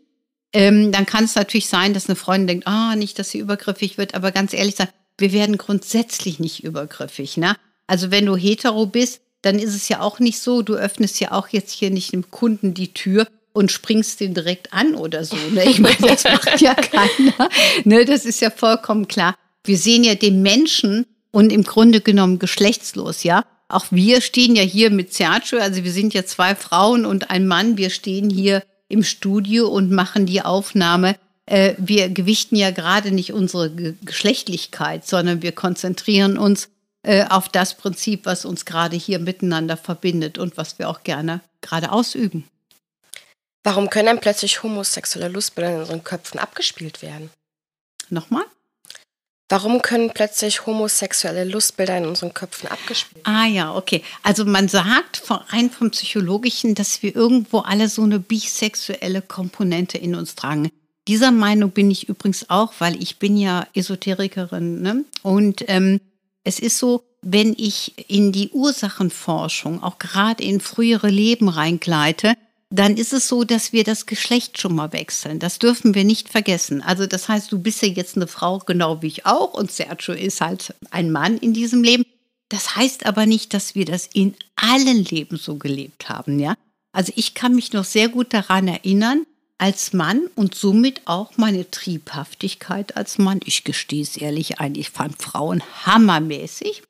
Ähm, 0.54 0.94
dann 0.94 1.06
kann 1.06 1.26
es 1.26 1.36
natürlich 1.36 1.68
sein, 1.68 1.94
dass 1.94 2.08
eine 2.08 2.16
Freundin 2.16 2.48
denkt, 2.48 2.68
ah, 2.68 2.96
nicht, 2.96 3.20
dass 3.20 3.30
sie 3.30 3.40
übergriffig 3.40 3.98
wird, 3.98 4.16
aber 4.16 4.32
ganz 4.32 4.54
ehrlich 4.54 4.76
sagen, 4.76 4.92
wir 5.18 5.34
werden 5.34 5.58
grundsätzlich 5.58 6.40
nicht 6.40 6.64
übergriffig. 6.64 7.36
Ne? 7.36 7.58
Also 7.86 8.10
wenn 8.10 8.26
du 8.26 8.38
hetero 8.38 8.86
bist, 8.86 9.22
dann 9.42 9.60
ist 9.60 9.76
es 9.76 9.90
ja 9.90 10.00
auch 10.00 10.20
nicht 10.20 10.40
so, 10.40 10.62
du 10.62 10.76
öffnest 10.76 11.20
ja 11.20 11.34
auch 11.34 11.50
jetzt 11.50 11.72
hier 11.72 11.90
nicht 11.90 12.14
dem 12.14 12.32
Kunden 12.32 12.74
die 12.74 12.94
Tür 12.94 13.28
und 13.52 13.72
springst 13.72 14.22
den 14.22 14.34
direkt 14.34 14.72
an 14.72 14.96
oder 14.96 15.26
so. 15.26 15.36
Ne? 15.52 15.66
Ich 15.66 15.80
meine, 15.80 15.98
das 16.00 16.24
macht 16.24 16.62
ja 16.62 16.74
keiner. 16.74 17.50
Ne? 17.84 18.06
Das 18.06 18.26
ist 18.26 18.40
ja 18.40 18.50
vollkommen 18.50 19.10
klar. 19.10 19.36
Wir 19.68 19.78
sehen 19.78 20.04
ja 20.04 20.16
den 20.16 20.42
Menschen 20.42 21.06
und 21.32 21.52
im 21.52 21.64
Grunde 21.64 22.02
genommen 22.02 22.40
geschlechtslos, 22.40 23.24
ja. 23.24 23.44
Auch 23.68 23.86
wir 23.90 24.22
stehen 24.22 24.56
ja 24.56 24.62
hier 24.62 24.92
mit 24.92 25.14
Sergio, 25.14 25.60
also 25.60 25.84
wir 25.84 25.92
sind 25.92 26.14
ja 26.14 26.26
zwei 26.26 26.56
Frauen 26.56 27.06
und 27.06 27.32
ein 27.32 27.48
Mann, 27.48 27.78
wir 27.78 27.90
stehen 27.90 28.30
hier 28.30 28.64
im 28.90 29.04
Studio 29.04 29.68
und 29.68 29.92
machen 29.92 30.26
die 30.28 30.42
Aufnahme. 30.42 31.18
Äh, 31.48 31.74
wir 31.78 32.10
gewichten 32.10 32.56
ja 32.56 32.72
gerade 32.72 33.12
nicht 33.12 33.34
unsere 33.34 33.72
Geschlechtlichkeit, 33.72 35.08
sondern 35.08 35.42
wir 35.42 35.52
konzentrieren 35.52 36.38
uns 36.38 36.70
äh, 37.04 37.26
auf 37.26 37.50
das 37.50 37.76
Prinzip, 37.76 38.26
was 38.26 38.46
uns 38.46 38.66
gerade 38.66 38.96
hier 38.96 39.20
miteinander 39.20 39.78
verbindet 39.78 40.38
und 40.38 40.58
was 40.58 40.80
wir 40.80 40.90
auch 40.90 41.04
gerne 41.04 41.42
gerade 41.62 41.92
ausüben. 41.92 42.48
Warum 43.64 43.90
können 43.90 44.06
dann 44.06 44.20
plötzlich 44.20 44.62
homosexuelle 44.62 45.30
Lustbilder 45.30 45.74
in 45.74 45.80
unseren 45.80 46.04
Köpfen 46.04 46.40
abgespielt 46.40 47.02
werden? 47.02 47.32
Nochmal? 48.10 48.46
Warum 49.48 49.84
können 49.84 50.10
plötzlich 50.12 50.66
homosexuelle 50.66 51.44
Lustbilder 51.44 51.98
in 52.00 52.06
unseren 52.06 52.34
Köpfen 52.34 52.68
abgespielt 52.68 53.26
werden? 53.26 53.38
Ah 53.38 53.46
ja, 53.46 53.76
okay. 53.76 54.02
Also 54.24 54.44
man 54.44 54.68
sagt 54.68 55.22
rein 55.30 55.70
vom 55.70 55.92
Psychologischen, 55.92 56.74
dass 56.74 57.04
wir 57.04 57.16
irgendwo 57.16 57.60
alle 57.60 57.88
so 57.88 58.02
eine 58.02 58.20
bisexuelle 58.20 59.22
Komponente 59.22 60.00
in 60.00 60.16
uns 60.16 60.34
tragen. 60.34 60.70
Dieser 61.08 61.30
Meinung 61.30 61.70
bin 61.70 61.92
ich 61.92 62.10
übrigens 62.10 62.50
auch, 62.50 62.74
weil 62.80 63.02
ich 63.02 63.20
bin 63.20 63.38
ja 63.38 63.68
Esoterikerin. 63.76 64.82
Ne? 64.82 65.06
Und 65.22 65.64
ähm, 65.68 66.02
es 66.44 66.60
ist 66.60 66.80
so, 66.80 67.04
wenn 67.22 67.54
ich 67.58 68.10
in 68.10 68.32
die 68.32 68.50
Ursachenforschung, 68.50 69.84
auch 69.84 70.00
gerade 70.00 70.44
in 70.44 70.60
frühere 70.60 71.10
Leben 71.10 71.50
reingleite, 71.50 72.34
dann 72.70 72.98
ist 72.98 73.14
es 73.14 73.28
so, 73.28 73.44
dass 73.44 73.74
wir 73.74 73.84
das 73.84 74.06
Geschlecht 74.06 74.60
schon 74.60 74.76
mal 74.76 74.92
wechseln. 74.92 75.40
Das 75.40 75.60
dürfen 75.60 75.94
wir 75.94 76.04
nicht 76.04 76.30
vergessen. 76.30 76.82
Also 76.82 77.06
das 77.06 77.30
heißt, 77.30 77.52
du 77.52 77.60
bist 77.60 77.82
ja 77.82 77.88
jetzt 77.90 78.16
eine 78.16 78.28
Frau, 78.28 78.60
genau 78.60 79.02
wie 79.02 79.08
ich 79.08 79.26
auch, 79.26 79.54
und 79.54 79.72
Sergio 79.72 80.14
ist 80.14 80.42
halt 80.42 80.74
ein 80.92 81.12
Mann 81.12 81.38
in 81.38 81.54
diesem 81.54 81.84
Leben. 81.84 82.06
Das 82.50 82.76
heißt 82.76 83.06
aber 83.06 83.26
nicht, 83.26 83.54
dass 83.54 83.76
wir 83.76 83.86
das 83.86 84.08
in 84.14 84.36
allen 84.56 85.04
Leben 85.06 85.38
so 85.38 85.56
gelebt 85.56 86.10
haben, 86.10 86.40
ja. 86.40 86.56
Also 86.92 87.12
ich 87.16 87.34
kann 87.34 87.56
mich 87.56 87.74
noch 87.74 87.84
sehr 87.84 88.08
gut 88.08 88.34
daran 88.34 88.68
erinnern, 88.68 89.26
als 89.58 89.94
Mann 89.94 90.28
und 90.36 90.56
somit 90.56 91.02
auch 91.06 91.38
meine 91.38 91.70
Triebhaftigkeit 91.70 92.98
als 92.98 93.18
Mann. 93.18 93.40
Ich 93.46 93.64
gestehe 93.64 94.04
es 94.04 94.18
ehrlich 94.18 94.60
ein, 94.60 94.76
ich 94.76 94.90
fand 94.90 95.22
Frauen 95.22 95.64
hammermäßig. 95.86 96.84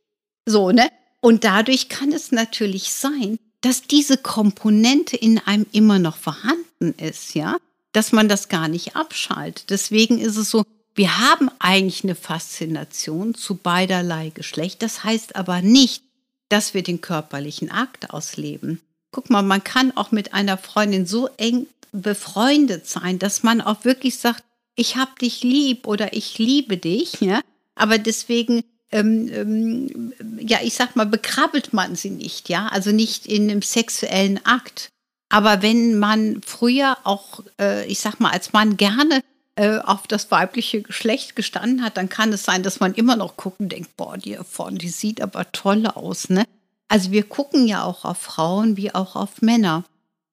So, 0.45 0.71
ne? 0.71 0.89
Und 1.21 1.43
dadurch 1.43 1.89
kann 1.89 2.11
es 2.11 2.31
natürlich 2.31 2.91
sein, 2.91 3.39
dass 3.65 3.81
diese 3.81 4.17
Komponente 4.17 5.17
in 5.17 5.39
einem 5.39 5.65
immer 5.71 5.97
noch 5.97 6.17
vorhanden 6.17 6.93
ist, 6.99 7.33
ja, 7.33 7.57
dass 7.93 8.11
man 8.11 8.29
das 8.29 8.47
gar 8.47 8.67
nicht 8.67 8.95
abschaltet. 8.95 9.71
Deswegen 9.71 10.19
ist 10.19 10.37
es 10.37 10.51
so, 10.51 10.65
wir 10.93 11.17
haben 11.17 11.49
eigentlich 11.57 12.03
eine 12.03 12.13
Faszination 12.13 13.33
zu 13.33 13.55
beiderlei 13.55 14.29
Geschlecht. 14.29 14.83
Das 14.83 15.03
heißt 15.03 15.35
aber 15.35 15.63
nicht, 15.63 16.03
dass 16.47 16.75
wir 16.75 16.83
den 16.83 17.01
körperlichen 17.01 17.71
Akt 17.71 18.11
ausleben. 18.11 18.81
Guck 19.11 19.31
mal, 19.31 19.41
man 19.41 19.63
kann 19.63 19.97
auch 19.97 20.11
mit 20.11 20.35
einer 20.35 20.59
Freundin 20.59 21.07
so 21.07 21.27
eng 21.37 21.65
befreundet 21.91 22.87
sein, 22.87 23.17
dass 23.17 23.41
man 23.41 23.61
auch 23.61 23.83
wirklich 23.83 24.17
sagt, 24.17 24.43
ich 24.75 24.95
hab 24.95 25.17
dich 25.17 25.41
lieb 25.41 25.87
oder 25.87 26.13
ich 26.13 26.37
liebe 26.37 26.77
dich, 26.77 27.19
ja. 27.19 27.41
Aber 27.73 27.97
deswegen 27.97 28.63
ähm, 28.91 29.29
ähm, 29.33 30.13
ja, 30.39 30.59
ich 30.61 30.73
sag 30.73 30.95
mal, 30.95 31.05
bekrabbelt 31.05 31.73
man 31.73 31.95
sie 31.95 32.11
nicht, 32.11 32.49
ja, 32.49 32.67
also 32.67 32.91
nicht 32.91 33.25
in 33.25 33.49
einem 33.49 33.61
sexuellen 33.61 34.45
Akt. 34.45 34.89
Aber 35.29 35.61
wenn 35.61 35.97
man 35.97 36.41
früher 36.45 36.97
auch, 37.03 37.41
äh, 37.59 37.85
ich 37.87 37.99
sag 37.99 38.19
mal, 38.19 38.31
als 38.31 38.53
Mann 38.53 38.77
gerne 38.77 39.21
äh, 39.55 39.79
auf 39.79 40.07
das 40.07 40.29
weibliche 40.31 40.81
Geschlecht 40.81 41.35
gestanden 41.35 41.83
hat, 41.83 41.97
dann 41.97 42.09
kann 42.09 42.31
es 42.31 42.43
sein, 42.43 42.63
dass 42.63 42.79
man 42.79 42.93
immer 42.93 43.15
noch 43.15 43.35
gucken 43.37 43.69
denkt, 43.69 43.97
boah, 43.97 44.17
die 44.17 44.37
vorne, 44.49 44.77
die 44.77 44.89
sieht 44.89 45.21
aber 45.21 45.51
toll 45.51 45.87
aus, 45.87 46.29
ne? 46.29 46.45
Also 46.87 47.11
wir 47.11 47.23
gucken 47.23 47.67
ja 47.67 47.83
auch 47.83 48.05
auf 48.05 48.19
Frauen 48.19 48.77
wie 48.77 48.93
auch 48.93 49.15
auf 49.15 49.41
Männer. 49.41 49.83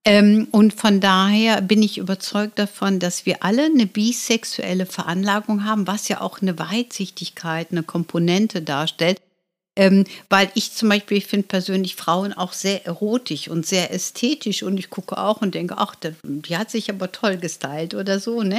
Ähm, 0.04 0.48
und 0.50 0.74
von 0.74 1.00
daher 1.00 1.60
bin 1.60 1.82
ich 1.82 1.98
überzeugt 1.98 2.58
davon, 2.58 2.98
dass 2.98 3.24
wir 3.24 3.44
alle 3.44 3.66
eine 3.66 3.86
bisexuelle 3.86 4.86
Veranlagung 4.86 5.64
haben, 5.64 5.86
was 5.86 6.08
ja 6.08 6.20
auch 6.20 6.42
eine 6.42 6.58
Weitsichtigkeit, 6.58 7.68
eine 7.70 7.84
Komponente 7.84 8.62
darstellt. 8.62 9.20
Ähm, 9.74 10.04
weil 10.28 10.50
ich 10.54 10.72
zum 10.72 10.90
Beispiel, 10.90 11.16
ich 11.16 11.26
finde 11.26 11.46
persönlich 11.46 11.96
Frauen 11.96 12.34
auch 12.34 12.52
sehr 12.52 12.84
erotisch 12.84 13.48
und 13.48 13.64
sehr 13.64 13.90
ästhetisch 13.90 14.62
und 14.62 14.76
ich 14.76 14.90
gucke 14.90 15.16
auch 15.16 15.40
und 15.40 15.54
denke, 15.54 15.78
ach, 15.78 15.94
die 16.22 16.56
hat 16.58 16.70
sich 16.70 16.90
aber 16.90 17.10
toll 17.10 17.38
gestylt 17.38 17.94
oder 17.94 18.20
so, 18.20 18.42
ne? 18.42 18.58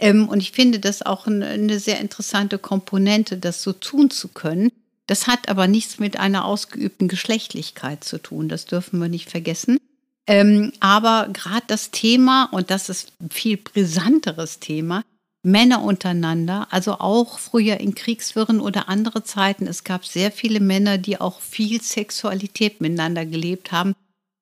Ähm, 0.00 0.28
und 0.28 0.40
ich 0.40 0.52
finde 0.52 0.80
das 0.80 1.02
auch 1.02 1.26
eine, 1.26 1.46
eine 1.46 1.78
sehr 1.78 2.00
interessante 2.00 2.58
Komponente, 2.58 3.36
das 3.36 3.62
so 3.62 3.72
tun 3.72 4.10
zu 4.10 4.28
können. 4.28 4.70
Das 5.06 5.26
hat 5.26 5.48
aber 5.48 5.68
nichts 5.68 5.98
mit 5.98 6.18
einer 6.18 6.44
ausgeübten 6.44 7.08
Geschlechtlichkeit 7.08 8.02
zu 8.02 8.18
tun, 8.18 8.48
das 8.48 8.66
dürfen 8.66 9.00
wir 9.00 9.08
nicht 9.08 9.30
vergessen. 9.30 9.78
Ähm, 10.28 10.72
aber 10.78 11.28
gerade 11.32 11.64
das 11.66 11.90
Thema, 11.90 12.50
und 12.52 12.70
das 12.70 12.90
ist 12.90 13.12
ein 13.18 13.30
viel 13.30 13.56
brisanteres 13.56 14.60
Thema, 14.60 15.02
Männer 15.42 15.82
untereinander, 15.82 16.68
also 16.70 16.98
auch 16.98 17.38
früher 17.38 17.80
in 17.80 17.94
Kriegswirren 17.94 18.60
oder 18.60 18.90
andere 18.90 19.24
Zeiten, 19.24 19.66
es 19.66 19.84
gab 19.84 20.04
sehr 20.04 20.30
viele 20.30 20.60
Männer, 20.60 20.98
die 20.98 21.18
auch 21.18 21.40
viel 21.40 21.80
Sexualität 21.80 22.82
miteinander 22.82 23.24
gelebt 23.24 23.72
haben, 23.72 23.94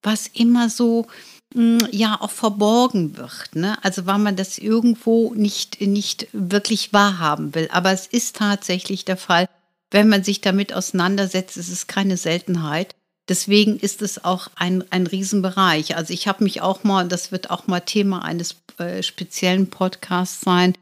was 0.02 0.26
immer 0.26 0.68
so 0.70 1.06
hm, 1.54 1.78
ja 1.92 2.20
auch 2.20 2.32
verborgen 2.32 3.16
wird. 3.16 3.54
Ne? 3.54 3.78
Also 3.84 4.06
weil 4.06 4.18
man 4.18 4.34
das 4.34 4.58
irgendwo 4.58 5.34
nicht, 5.34 5.80
nicht 5.80 6.26
wirklich 6.32 6.92
wahrhaben 6.92 7.54
will. 7.54 7.68
Aber 7.70 7.92
es 7.92 8.08
ist 8.08 8.34
tatsächlich 8.36 9.04
der 9.04 9.16
Fall, 9.16 9.48
wenn 9.92 10.08
man 10.08 10.24
sich 10.24 10.40
damit 10.40 10.72
auseinandersetzt, 10.72 11.56
es 11.56 11.68
ist 11.68 11.86
keine 11.86 12.16
Seltenheit. 12.16 12.95
Deswegen 13.28 13.78
ist 13.78 14.02
es 14.02 14.24
auch 14.24 14.48
ein, 14.54 14.84
ein 14.90 15.06
Riesenbereich. 15.06 15.96
Also 15.96 16.12
ich 16.12 16.28
habe 16.28 16.44
mich 16.44 16.60
auch 16.62 16.84
mal, 16.84 17.08
das 17.08 17.32
wird 17.32 17.50
auch 17.50 17.66
mal 17.66 17.80
Thema 17.80 18.24
eines 18.24 18.56
äh, 18.78 19.02
speziellen 19.02 19.68
Podcasts 19.68 20.42
sein, 20.42 20.74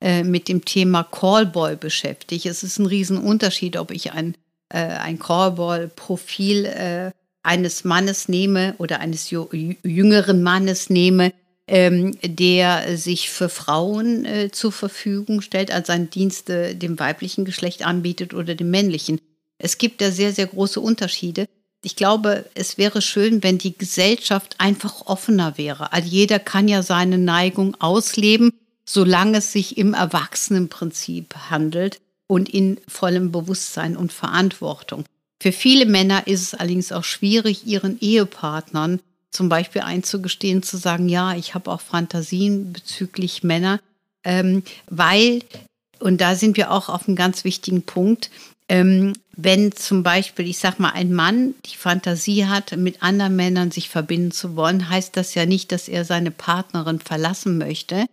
äh, 0.00 0.24
mit 0.24 0.48
dem 0.48 0.64
Thema 0.64 1.04
Callboy 1.04 1.76
beschäftigt. 1.76 2.46
Es 2.46 2.62
ist 2.62 2.78
ein 2.78 2.86
Riesenunterschied, 2.86 3.76
ob 3.76 3.90
ich 3.90 4.12
ein, 4.12 4.34
äh, 4.70 4.78
ein 4.78 5.18
Callboy-Profil 5.18 6.64
äh, 6.64 7.10
eines 7.42 7.84
Mannes 7.84 8.28
nehme 8.28 8.74
oder 8.78 9.00
eines 9.00 9.30
jüngeren 9.30 10.42
Mannes 10.42 10.88
nehme, 10.88 11.32
ähm, 11.66 12.16
der 12.22 12.96
sich 12.96 13.28
für 13.28 13.50
Frauen 13.50 14.24
äh, 14.24 14.50
zur 14.50 14.72
Verfügung 14.72 15.42
stellt, 15.42 15.70
also 15.70 15.88
seine 15.88 16.06
Dienste 16.06 16.74
dem 16.74 16.98
weiblichen 16.98 17.44
Geschlecht 17.44 17.84
anbietet 17.84 18.32
oder 18.32 18.54
dem 18.54 18.70
männlichen. 18.70 19.20
Es 19.58 19.76
gibt 19.76 20.00
da 20.00 20.10
sehr, 20.10 20.32
sehr 20.32 20.46
große 20.46 20.80
Unterschiede 20.80 21.46
ich 21.82 21.96
glaube, 21.96 22.44
es 22.54 22.78
wäre 22.78 23.00
schön, 23.00 23.42
wenn 23.42 23.58
die 23.58 23.76
Gesellschaft 23.76 24.56
einfach 24.58 25.06
offener 25.06 25.56
wäre. 25.56 25.92
Also 25.92 26.08
jeder 26.08 26.38
kann 26.38 26.68
ja 26.68 26.82
seine 26.82 27.18
Neigung 27.18 27.74
ausleben, 27.80 28.52
solange 28.84 29.38
es 29.38 29.52
sich 29.52 29.78
im 29.78 29.94
Erwachsenenprinzip 29.94 31.34
handelt 31.48 32.00
und 32.26 32.48
in 32.48 32.78
vollem 32.86 33.32
Bewusstsein 33.32 33.96
und 33.96 34.12
Verantwortung. 34.12 35.04
Für 35.42 35.52
viele 35.52 35.86
Männer 35.86 36.26
ist 36.26 36.42
es 36.42 36.54
allerdings 36.54 36.92
auch 36.92 37.04
schwierig, 37.04 37.66
ihren 37.66 37.98
Ehepartnern 38.00 39.00
zum 39.30 39.48
Beispiel 39.48 39.82
einzugestehen, 39.82 40.62
zu 40.62 40.76
sagen, 40.76 41.08
ja, 41.08 41.34
ich 41.34 41.54
habe 41.54 41.70
auch 41.70 41.80
Fantasien 41.80 42.72
bezüglich 42.72 43.42
Männer, 43.42 43.80
ähm, 44.24 44.64
weil, 44.88 45.42
und 45.98 46.20
da 46.20 46.34
sind 46.34 46.56
wir 46.56 46.72
auch 46.72 46.88
auf 46.88 47.08
einem 47.08 47.16
ganz 47.16 47.44
wichtigen 47.44 47.82
Punkt, 47.82 48.30
ähm, 48.70 49.14
wenn 49.36 49.72
zum 49.72 50.04
Beispiel, 50.04 50.48
ich 50.48 50.58
sag 50.58 50.78
mal, 50.78 50.92
ein 50.92 51.12
Mann 51.12 51.54
die 51.66 51.76
Fantasie 51.76 52.46
hat, 52.46 52.76
mit 52.76 53.02
anderen 53.02 53.34
Männern 53.34 53.72
sich 53.72 53.88
verbinden 53.88 54.30
zu 54.30 54.54
wollen, 54.54 54.88
heißt 54.88 55.16
das 55.16 55.34
ja 55.34 55.44
nicht, 55.44 55.72
dass 55.72 55.88
er 55.88 56.04
seine 56.04 56.30
Partnerin 56.30 57.00
verlassen 57.00 57.58
möchte, 57.58 58.06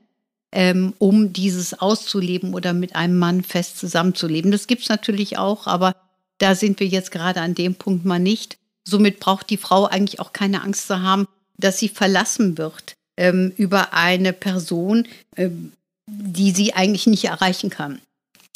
ähm, 0.51 0.93
um 0.97 1.31
dieses 1.31 1.79
auszuleben 1.79 2.55
oder 2.55 2.73
mit 2.73 2.95
einem 2.95 3.19
Mann 3.19 3.43
fest 3.43 3.77
zusammenzuleben. 3.77 4.49
Das 4.49 4.65
gibt 4.65 4.81
es 4.81 4.89
natürlich 4.89 5.37
auch, 5.37 5.67
aber 5.67 5.95
da 6.39 6.55
sind 6.55 6.79
wir 6.79 6.87
jetzt 6.87 7.11
gerade 7.11 7.41
an 7.41 7.53
dem 7.53 7.75
Punkt 7.75 8.03
mal 8.03 8.19
nicht. 8.19 8.57
Somit 8.83 9.19
braucht 9.19 9.51
die 9.51 9.57
Frau 9.57 9.85
eigentlich 9.85 10.19
auch 10.19 10.33
keine 10.33 10.63
Angst 10.63 10.87
zu 10.87 11.03
haben, 11.03 11.27
dass 11.57 11.77
sie 11.77 11.89
verlassen 11.89 12.57
wird 12.57 12.95
ähm, 13.15 13.53
über 13.57 13.93
eine 13.93 14.33
Person, 14.33 15.07
ähm, 15.35 15.73
die 16.07 16.49
sie 16.49 16.73
eigentlich 16.73 17.05
nicht 17.05 17.25
erreichen 17.25 17.69
kann. 17.69 18.01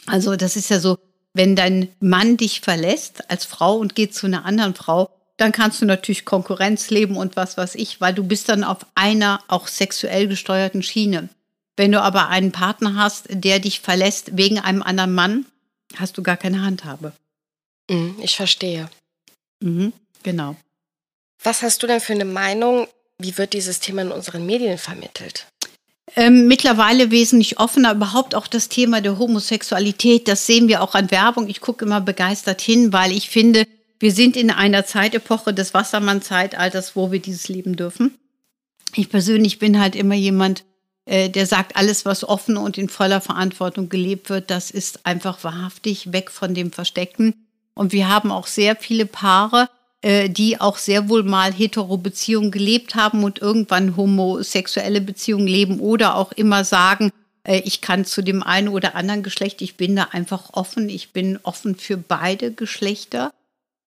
Also 0.08 0.36
das 0.36 0.56
ist 0.56 0.72
ja 0.72 0.80
so, 0.80 0.98
wenn 1.34 1.56
dein 1.56 1.90
Mann 2.00 2.38
dich 2.38 2.62
verlässt 2.62 3.30
als 3.30 3.46
Frau 3.46 3.76
und 3.78 3.96
geht 3.96 4.14
zu 4.14 4.28
einer 4.28 4.46
anderen 4.46 4.76
Frau, 4.76 5.10
dann 5.38 5.52
kannst 5.52 5.82
du 5.82 5.86
natürlich 5.86 6.26
Konkurrenz 6.26 6.90
leben 6.90 7.18
und 7.18 7.36
was 7.36 7.58
weiß 7.58 7.76
ich, 7.76 8.00
weil 8.00 8.14
du 8.14 8.24
bist 8.24 8.50
dann 8.50 8.64
auf 8.64 8.86
einer 8.96 9.42
auch 9.48 9.68
sexuell 9.68 10.28
gesteuerten 10.28 10.84
Schiene. 10.84 11.30
Wenn 11.78 11.92
du 11.92 12.02
aber 12.02 12.28
einen 12.28 12.52
Partner 12.52 12.96
hast, 12.96 13.26
der 13.30 13.60
dich 13.60 13.80
verlässt 13.80 14.38
wegen 14.38 14.60
einem 14.60 14.84
anderen 14.84 15.14
Mann, 15.14 15.46
hast 15.96 16.18
du 16.18 16.24
gar 16.24 16.38
keine 16.38 16.62
Handhabe. 16.62 17.14
Mhm, 17.90 18.18
ich 18.22 18.36
verstehe. 18.36 18.90
Mhm, 19.62 19.94
genau. 20.22 20.56
Was 21.44 21.64
hast 21.64 21.82
du 21.82 21.88
denn 21.88 22.02
für 22.02 22.14
eine 22.14 22.26
Meinung? 22.26 22.88
Wie 23.18 23.38
wird 23.38 23.54
dieses 23.54 23.80
Thema 23.80 24.04
in 24.04 24.12
unseren 24.12 24.46
Medien 24.46 24.78
vermittelt? 24.78 25.48
Ähm, 26.16 26.48
mittlerweile 26.48 27.10
wesentlich 27.10 27.60
offener, 27.60 27.94
überhaupt 27.94 28.36
auch 28.36 28.48
das 28.48 28.68
Thema 28.68 29.00
der 29.00 29.18
Homosexualität, 29.18 30.28
das 30.28 30.46
sehen 30.46 30.68
wir 30.68 30.82
auch 30.82 30.94
an 30.94 31.10
Werbung. 31.10 31.48
Ich 31.48 31.62
gucke 31.62 31.86
immer 31.86 32.02
begeistert 32.02 32.62
hin, 32.62 32.92
weil 32.92 33.12
ich 33.12 33.30
finde, 33.30 33.66
wir 34.00 34.12
sind 34.12 34.36
in 34.36 34.52
einer 34.52 34.86
Zeitepoche 34.86 35.54
des 35.54 35.74
Wassermann-Zeitalters, 35.74 36.96
wo 36.96 37.12
wir 37.12 37.20
dieses 37.20 37.48
leben 37.48 37.76
dürfen. 37.76 38.18
Ich 38.96 39.10
persönlich 39.10 39.60
bin 39.60 39.80
halt 39.80 39.96
immer 39.96 40.16
jemand, 40.16 40.66
äh, 41.06 41.30
der 41.30 41.46
sagt, 41.46 41.78
alles, 41.78 42.04
was 42.04 42.28
offen 42.28 42.58
und 42.58 42.78
in 42.78 42.90
voller 42.90 43.22
Verantwortung 43.22 43.88
gelebt 43.88 44.30
wird, 44.30 44.50
das 44.52 44.70
ist 44.70 45.06
einfach 45.06 45.44
wahrhaftig 45.44 46.12
weg 46.12 46.30
von 46.30 46.54
dem 46.54 46.72
Versteckten. 46.74 47.36
Und 47.74 47.94
wir 47.94 48.10
haben 48.10 48.32
auch 48.32 48.48
sehr 48.48 48.76
viele 48.76 49.06
Paare, 49.06 49.70
die 50.04 50.60
auch 50.60 50.78
sehr 50.78 51.10
wohl 51.10 51.22
mal 51.22 51.54
hetero-Beziehungen 51.54 52.50
gelebt 52.50 52.96
haben 52.96 53.24
und 53.24 53.40
irgendwann 53.40 53.96
homosexuelle 53.96 55.00
Beziehungen 55.00 55.46
leben 55.46 55.80
oder 55.80 56.16
auch 56.16 56.32
immer 56.32 56.64
sagen, 56.64 57.12
äh, 57.44 57.62
ich 57.66 57.82
kann 57.82 58.06
zu 58.06 58.22
dem 58.22 58.44
einen 58.44 58.68
oder 58.68 58.96
anderen 58.96 59.24
Geschlecht, 59.24 59.62
ich 59.62 59.76
bin 59.76 59.96
da 59.96 60.10
einfach 60.12 60.54
offen, 60.54 60.90
ich 60.90 61.12
bin 61.12 61.40
offen 61.44 61.76
für 61.76 61.98
beide 61.98 62.52
Geschlechter. 62.52 63.32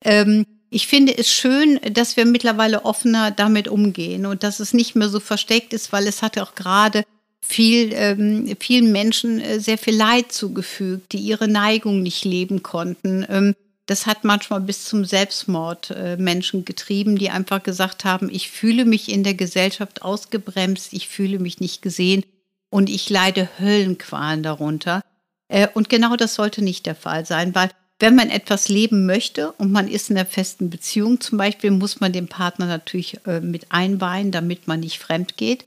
Ähm, 0.04 0.46
ich 0.70 0.86
finde 0.86 1.16
es 1.16 1.30
schön, 1.30 1.78
dass 1.92 2.16
wir 2.16 2.26
mittlerweile 2.26 2.84
offener 2.84 3.30
damit 3.30 3.68
umgehen 3.68 4.26
und 4.26 4.42
dass 4.42 4.58
es 4.58 4.74
nicht 4.74 4.96
mehr 4.96 5.08
so 5.08 5.20
versteckt 5.20 5.72
ist, 5.72 5.92
weil 5.92 6.06
es 6.06 6.20
hat 6.20 6.36
auch 6.38 6.54
gerade 6.54 7.04
viel, 7.40 7.92
ähm, 7.92 8.56
vielen 8.58 8.90
Menschen 8.90 9.40
äh, 9.40 9.60
sehr 9.60 9.78
viel 9.78 9.94
Leid 9.94 10.32
zugefügt, 10.32 11.12
die 11.12 11.18
ihre 11.18 11.46
Neigung 11.46 12.02
nicht 12.02 12.24
leben 12.24 12.62
konnten. 12.62 13.54
Das 13.86 14.06
hat 14.06 14.24
manchmal 14.24 14.60
bis 14.60 14.84
zum 14.84 15.04
Selbstmord 15.04 15.90
äh, 15.90 16.16
Menschen 16.16 16.64
getrieben, 16.64 17.16
die 17.18 17.30
einfach 17.30 17.62
gesagt 17.62 18.04
haben, 18.04 18.30
ich 18.30 18.50
fühle 18.50 18.86
mich 18.86 19.10
in 19.10 19.24
der 19.24 19.34
Gesellschaft 19.34 20.02
ausgebremst, 20.02 20.92
ich 20.92 21.08
fühle 21.08 21.38
mich 21.38 21.60
nicht 21.60 21.82
gesehen 21.82 22.24
und 22.70 22.88
ich 22.88 23.10
leide 23.10 23.48
Höllenqualen 23.58 24.42
darunter. 24.42 25.02
Äh, 25.48 25.68
und 25.74 25.90
genau 25.90 26.16
das 26.16 26.34
sollte 26.34 26.62
nicht 26.62 26.86
der 26.86 26.94
Fall 26.94 27.26
sein, 27.26 27.54
weil 27.54 27.70
wenn 27.98 28.16
man 28.16 28.30
etwas 28.30 28.68
leben 28.68 29.06
möchte 29.06 29.52
und 29.52 29.70
man 29.70 29.86
ist 29.86 30.10
in 30.10 30.16
einer 30.16 30.26
festen 30.26 30.70
Beziehung 30.70 31.20
zum 31.20 31.38
Beispiel, 31.38 31.70
muss 31.70 32.00
man 32.00 32.12
den 32.12 32.26
Partner 32.26 32.66
natürlich 32.66 33.18
äh, 33.26 33.40
mit 33.40 33.70
einweihen, 33.70 34.32
damit 34.32 34.66
man 34.66 34.80
nicht 34.80 34.98
fremd 34.98 35.36
geht. 35.36 35.66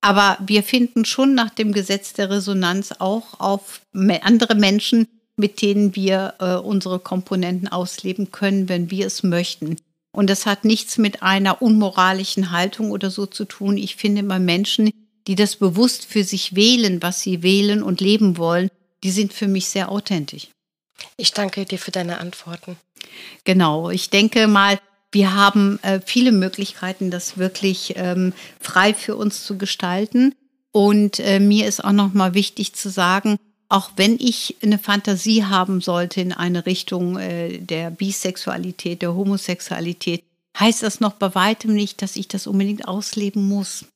Aber 0.00 0.38
wir 0.46 0.62
finden 0.62 1.04
schon 1.04 1.34
nach 1.34 1.50
dem 1.50 1.72
Gesetz 1.72 2.12
der 2.12 2.30
Resonanz 2.30 2.92
auch 2.98 3.40
auf 3.40 3.80
andere 3.92 4.54
Menschen, 4.54 5.08
mit 5.36 5.62
denen 5.62 5.94
wir 5.94 6.34
äh, 6.40 6.54
unsere 6.54 6.98
Komponenten 6.98 7.68
ausleben 7.68 8.30
können, 8.30 8.68
wenn 8.68 8.90
wir 8.90 9.06
es 9.06 9.22
möchten. 9.22 9.76
Und 10.12 10.30
das 10.30 10.46
hat 10.46 10.64
nichts 10.64 10.96
mit 10.96 11.22
einer 11.22 11.60
unmoralischen 11.60 12.50
Haltung 12.50 12.90
oder 12.90 13.10
so 13.10 13.26
zu 13.26 13.44
tun. 13.44 13.76
Ich 13.76 13.96
finde 13.96 14.20
immer 14.20 14.38
Menschen, 14.38 14.90
die 15.26 15.34
das 15.34 15.56
bewusst 15.56 16.06
für 16.06 16.24
sich 16.24 16.56
wählen, 16.56 17.02
was 17.02 17.20
sie 17.20 17.42
wählen 17.42 17.82
und 17.82 18.00
leben 18.00 18.38
wollen, 18.38 18.70
die 19.02 19.10
sind 19.10 19.32
für 19.32 19.48
mich 19.48 19.68
sehr 19.68 19.90
authentisch. 19.90 20.48
Ich 21.18 21.32
danke 21.32 21.66
dir 21.66 21.78
für 21.78 21.90
deine 21.90 22.18
Antworten. 22.18 22.76
Genau, 23.44 23.90
ich 23.90 24.08
denke 24.08 24.46
mal, 24.46 24.80
wir 25.12 25.34
haben 25.34 25.78
äh, 25.82 26.00
viele 26.04 26.32
Möglichkeiten, 26.32 27.10
das 27.10 27.38
wirklich 27.38 27.94
ähm, 27.96 28.32
frei 28.60 28.94
für 28.94 29.16
uns 29.16 29.44
zu 29.44 29.58
gestalten. 29.58 30.34
Und 30.72 31.20
äh, 31.20 31.40
mir 31.40 31.66
ist 31.66 31.84
auch 31.84 31.92
noch 31.92 32.12
mal 32.12 32.34
wichtig 32.34 32.74
zu 32.74 32.90
sagen, 32.90 33.38
auch 33.68 33.90
wenn 33.96 34.16
ich 34.20 34.56
eine 34.62 34.78
Fantasie 34.78 35.44
haben 35.44 35.80
sollte 35.80 36.20
in 36.20 36.32
eine 36.32 36.66
Richtung 36.66 37.18
äh, 37.18 37.58
der 37.58 37.90
Bisexualität, 37.90 39.02
der 39.02 39.14
Homosexualität, 39.14 40.22
heißt 40.58 40.82
das 40.82 41.00
noch 41.00 41.14
bei 41.14 41.34
weitem 41.34 41.74
nicht, 41.74 42.00
dass 42.02 42.16
ich 42.16 42.28
das 42.28 42.46
unbedingt 42.46 42.86
ausleben 42.86 43.48
muss. 43.48 43.86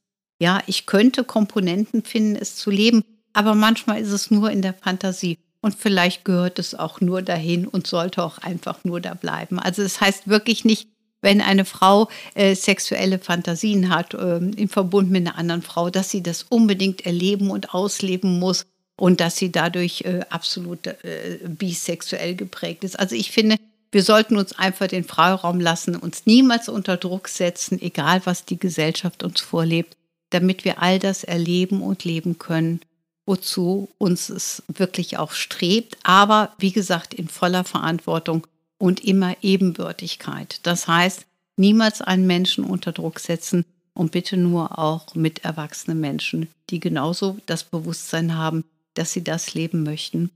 Ja, 0.41 0.63
ich 0.67 0.87
könnte 0.87 1.25
Komponenten 1.25 2.03
finden, 2.03 2.37
es 2.37 2.57
zu 2.57 2.71
leben, 2.71 3.05
aber 3.33 3.55
manchmal 3.55 4.01
ist 4.01 4.11
es 4.11 4.31
nur 4.31 4.51
in 4.51 4.63
der 4.63 4.75
Fantasie. 4.75 5.39
Und 5.63 5.75
vielleicht 5.75 6.25
gehört 6.25 6.59
es 6.59 6.75
auch 6.75 7.01
nur 7.03 7.21
dahin 7.21 7.67
und 7.67 7.87
sollte 7.87 8.25
auch 8.25 8.39
einfach 8.39 8.83
nur 8.85 9.01
da 9.01 9.15
bleiben. 9.15 9.59
Also 9.59 9.83
es 9.83 9.95
das 9.95 10.01
heißt 10.01 10.29
wirklich 10.29 10.65
nicht, 10.65 10.89
wenn 11.21 11.43
eine 11.43 11.67
Frau 11.67 12.09
äh, 12.35 12.55
sexuelle 12.55 13.19
Fantasien 13.19 13.91
hat 13.91 14.15
äh, 14.15 14.39
im 14.39 14.69
Verbund 14.71 15.11
mit 15.11 15.27
einer 15.27 15.37
anderen 15.37 15.61
Frau, 15.61 15.91
dass 15.91 16.11
sie 16.11 16.23
das 16.23 16.45
unbedingt 16.45 17.05
erleben 17.05 17.51
und 17.51 17.75
ausleben 17.75 18.39
muss 18.39 18.65
und 19.01 19.21
dass 19.21 19.37
sie 19.37 19.51
dadurch 19.51 20.03
äh, 20.03 20.21
absolut 20.29 20.87
äh, 20.87 21.39
bisexuell 21.49 22.35
geprägt 22.35 22.85
ist. 22.85 23.01
Also 23.01 23.17
ich 23.17 23.31
finde, 23.31 23.57
wir 23.93 24.03
sollten 24.03 24.37
uns 24.37 24.53
einfach 24.53 24.89
den 24.89 25.05
Freiraum 25.05 25.59
lassen, 25.59 25.97
uns 25.97 26.27
niemals 26.27 26.69
unter 26.69 26.99
Druck 26.99 27.29
setzen, 27.29 27.81
egal 27.81 28.21
was 28.27 28.45
die 28.45 28.59
Gesellschaft 28.59 29.23
uns 29.23 29.41
vorlebt, 29.41 29.97
damit 30.29 30.67
wir 30.67 30.83
all 30.83 30.99
das 30.99 31.25
erleben 31.25 31.81
und 31.81 32.05
leben 32.05 32.39
können, 32.39 32.81
wozu 33.25 33.89
uns 33.97 34.29
es 34.29 34.63
wirklich 34.69 35.17
auch 35.17 35.33
strebt. 35.33 35.97
Aber 36.03 36.53
wie 36.59 36.73
gesagt, 36.73 37.15
in 37.15 37.29
voller 37.29 37.65
Verantwortung 37.65 38.47
und 38.77 39.03
immer 39.03 39.35
Ebenbürtigkeit. 39.41 40.61
Das 40.65 40.89
heißt, 40.89 41.25
niemals 41.57 42.03
einen 42.03 42.27
Menschen 42.27 42.65
unter 42.65 42.93
Druck 42.93 43.19
setzen 43.19 43.65
und 43.95 44.13
bitte 44.13 44.37
nur 44.37 44.79
auch 44.79 45.15
mit 45.15 45.43
erwachsenen 45.43 46.01
Menschen, 46.01 46.49
die 46.69 46.81
genauso 46.81 47.39
das 47.47 47.65
Bewusstsein 47.65 48.37
haben, 48.37 48.63
dass 48.95 49.13
sie 49.13 49.25
das 49.25 49.55
leben 49.55 49.83
möchten, 49.83 50.31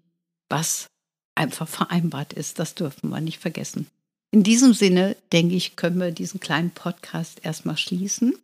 was 0.49 0.87
einfach 1.35 1.69
vereinbart 1.69 2.33
ist. 2.33 2.59
Das 2.59 2.75
dürfen 2.75 3.11
wir 3.11 3.21
nicht 3.21 3.41
vergessen. 3.41 3.87
In 4.31 4.43
diesem 4.43 4.75
Sinne, 4.75 5.17
denke 5.33 5.55
ich, 5.55 5.77
können 5.77 6.01
wir 6.01 6.11
diesen 6.11 6.41
kleinen 6.41 6.71
Podcast 6.71 7.45
erstmal 7.45 7.77
schließen. 7.77 8.35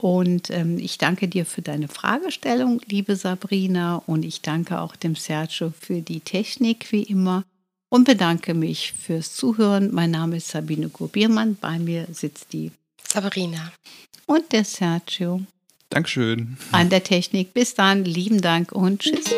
Und 0.00 0.50
ähm, 0.50 0.78
ich 0.78 0.98
danke 0.98 1.28
dir 1.28 1.46
für 1.46 1.62
deine 1.62 1.88
Fragestellung, 1.88 2.80
liebe 2.86 3.16
Sabrina. 3.16 4.02
Und 4.06 4.24
ich 4.24 4.42
danke 4.42 4.80
auch 4.80 4.96
dem 4.96 5.16
Sergio 5.16 5.72
für 5.78 6.02
die 6.02 6.20
Technik, 6.20 6.92
wie 6.92 7.02
immer. 7.02 7.44
Und 7.88 8.04
bedanke 8.04 8.54
mich 8.54 8.92
fürs 8.92 9.34
Zuhören. 9.34 9.92
Mein 9.92 10.10
Name 10.10 10.36
ist 10.36 10.48
Sabine 10.48 10.88
Gurbiermann. 10.88 11.56
Bei 11.60 11.78
mir 11.78 12.06
sitzt 12.12 12.52
die 12.52 12.72
Sabrina. 13.08 13.72
Und 14.26 14.52
der 14.52 14.64
Sergio. 14.64 15.42
Dankeschön. 15.90 16.56
An 16.72 16.90
der 16.90 17.04
Technik. 17.04 17.54
Bis 17.54 17.74
dann. 17.74 18.04
Lieben 18.04 18.40
Dank 18.40 18.72
und 18.72 19.00
tschüss. 19.00 19.32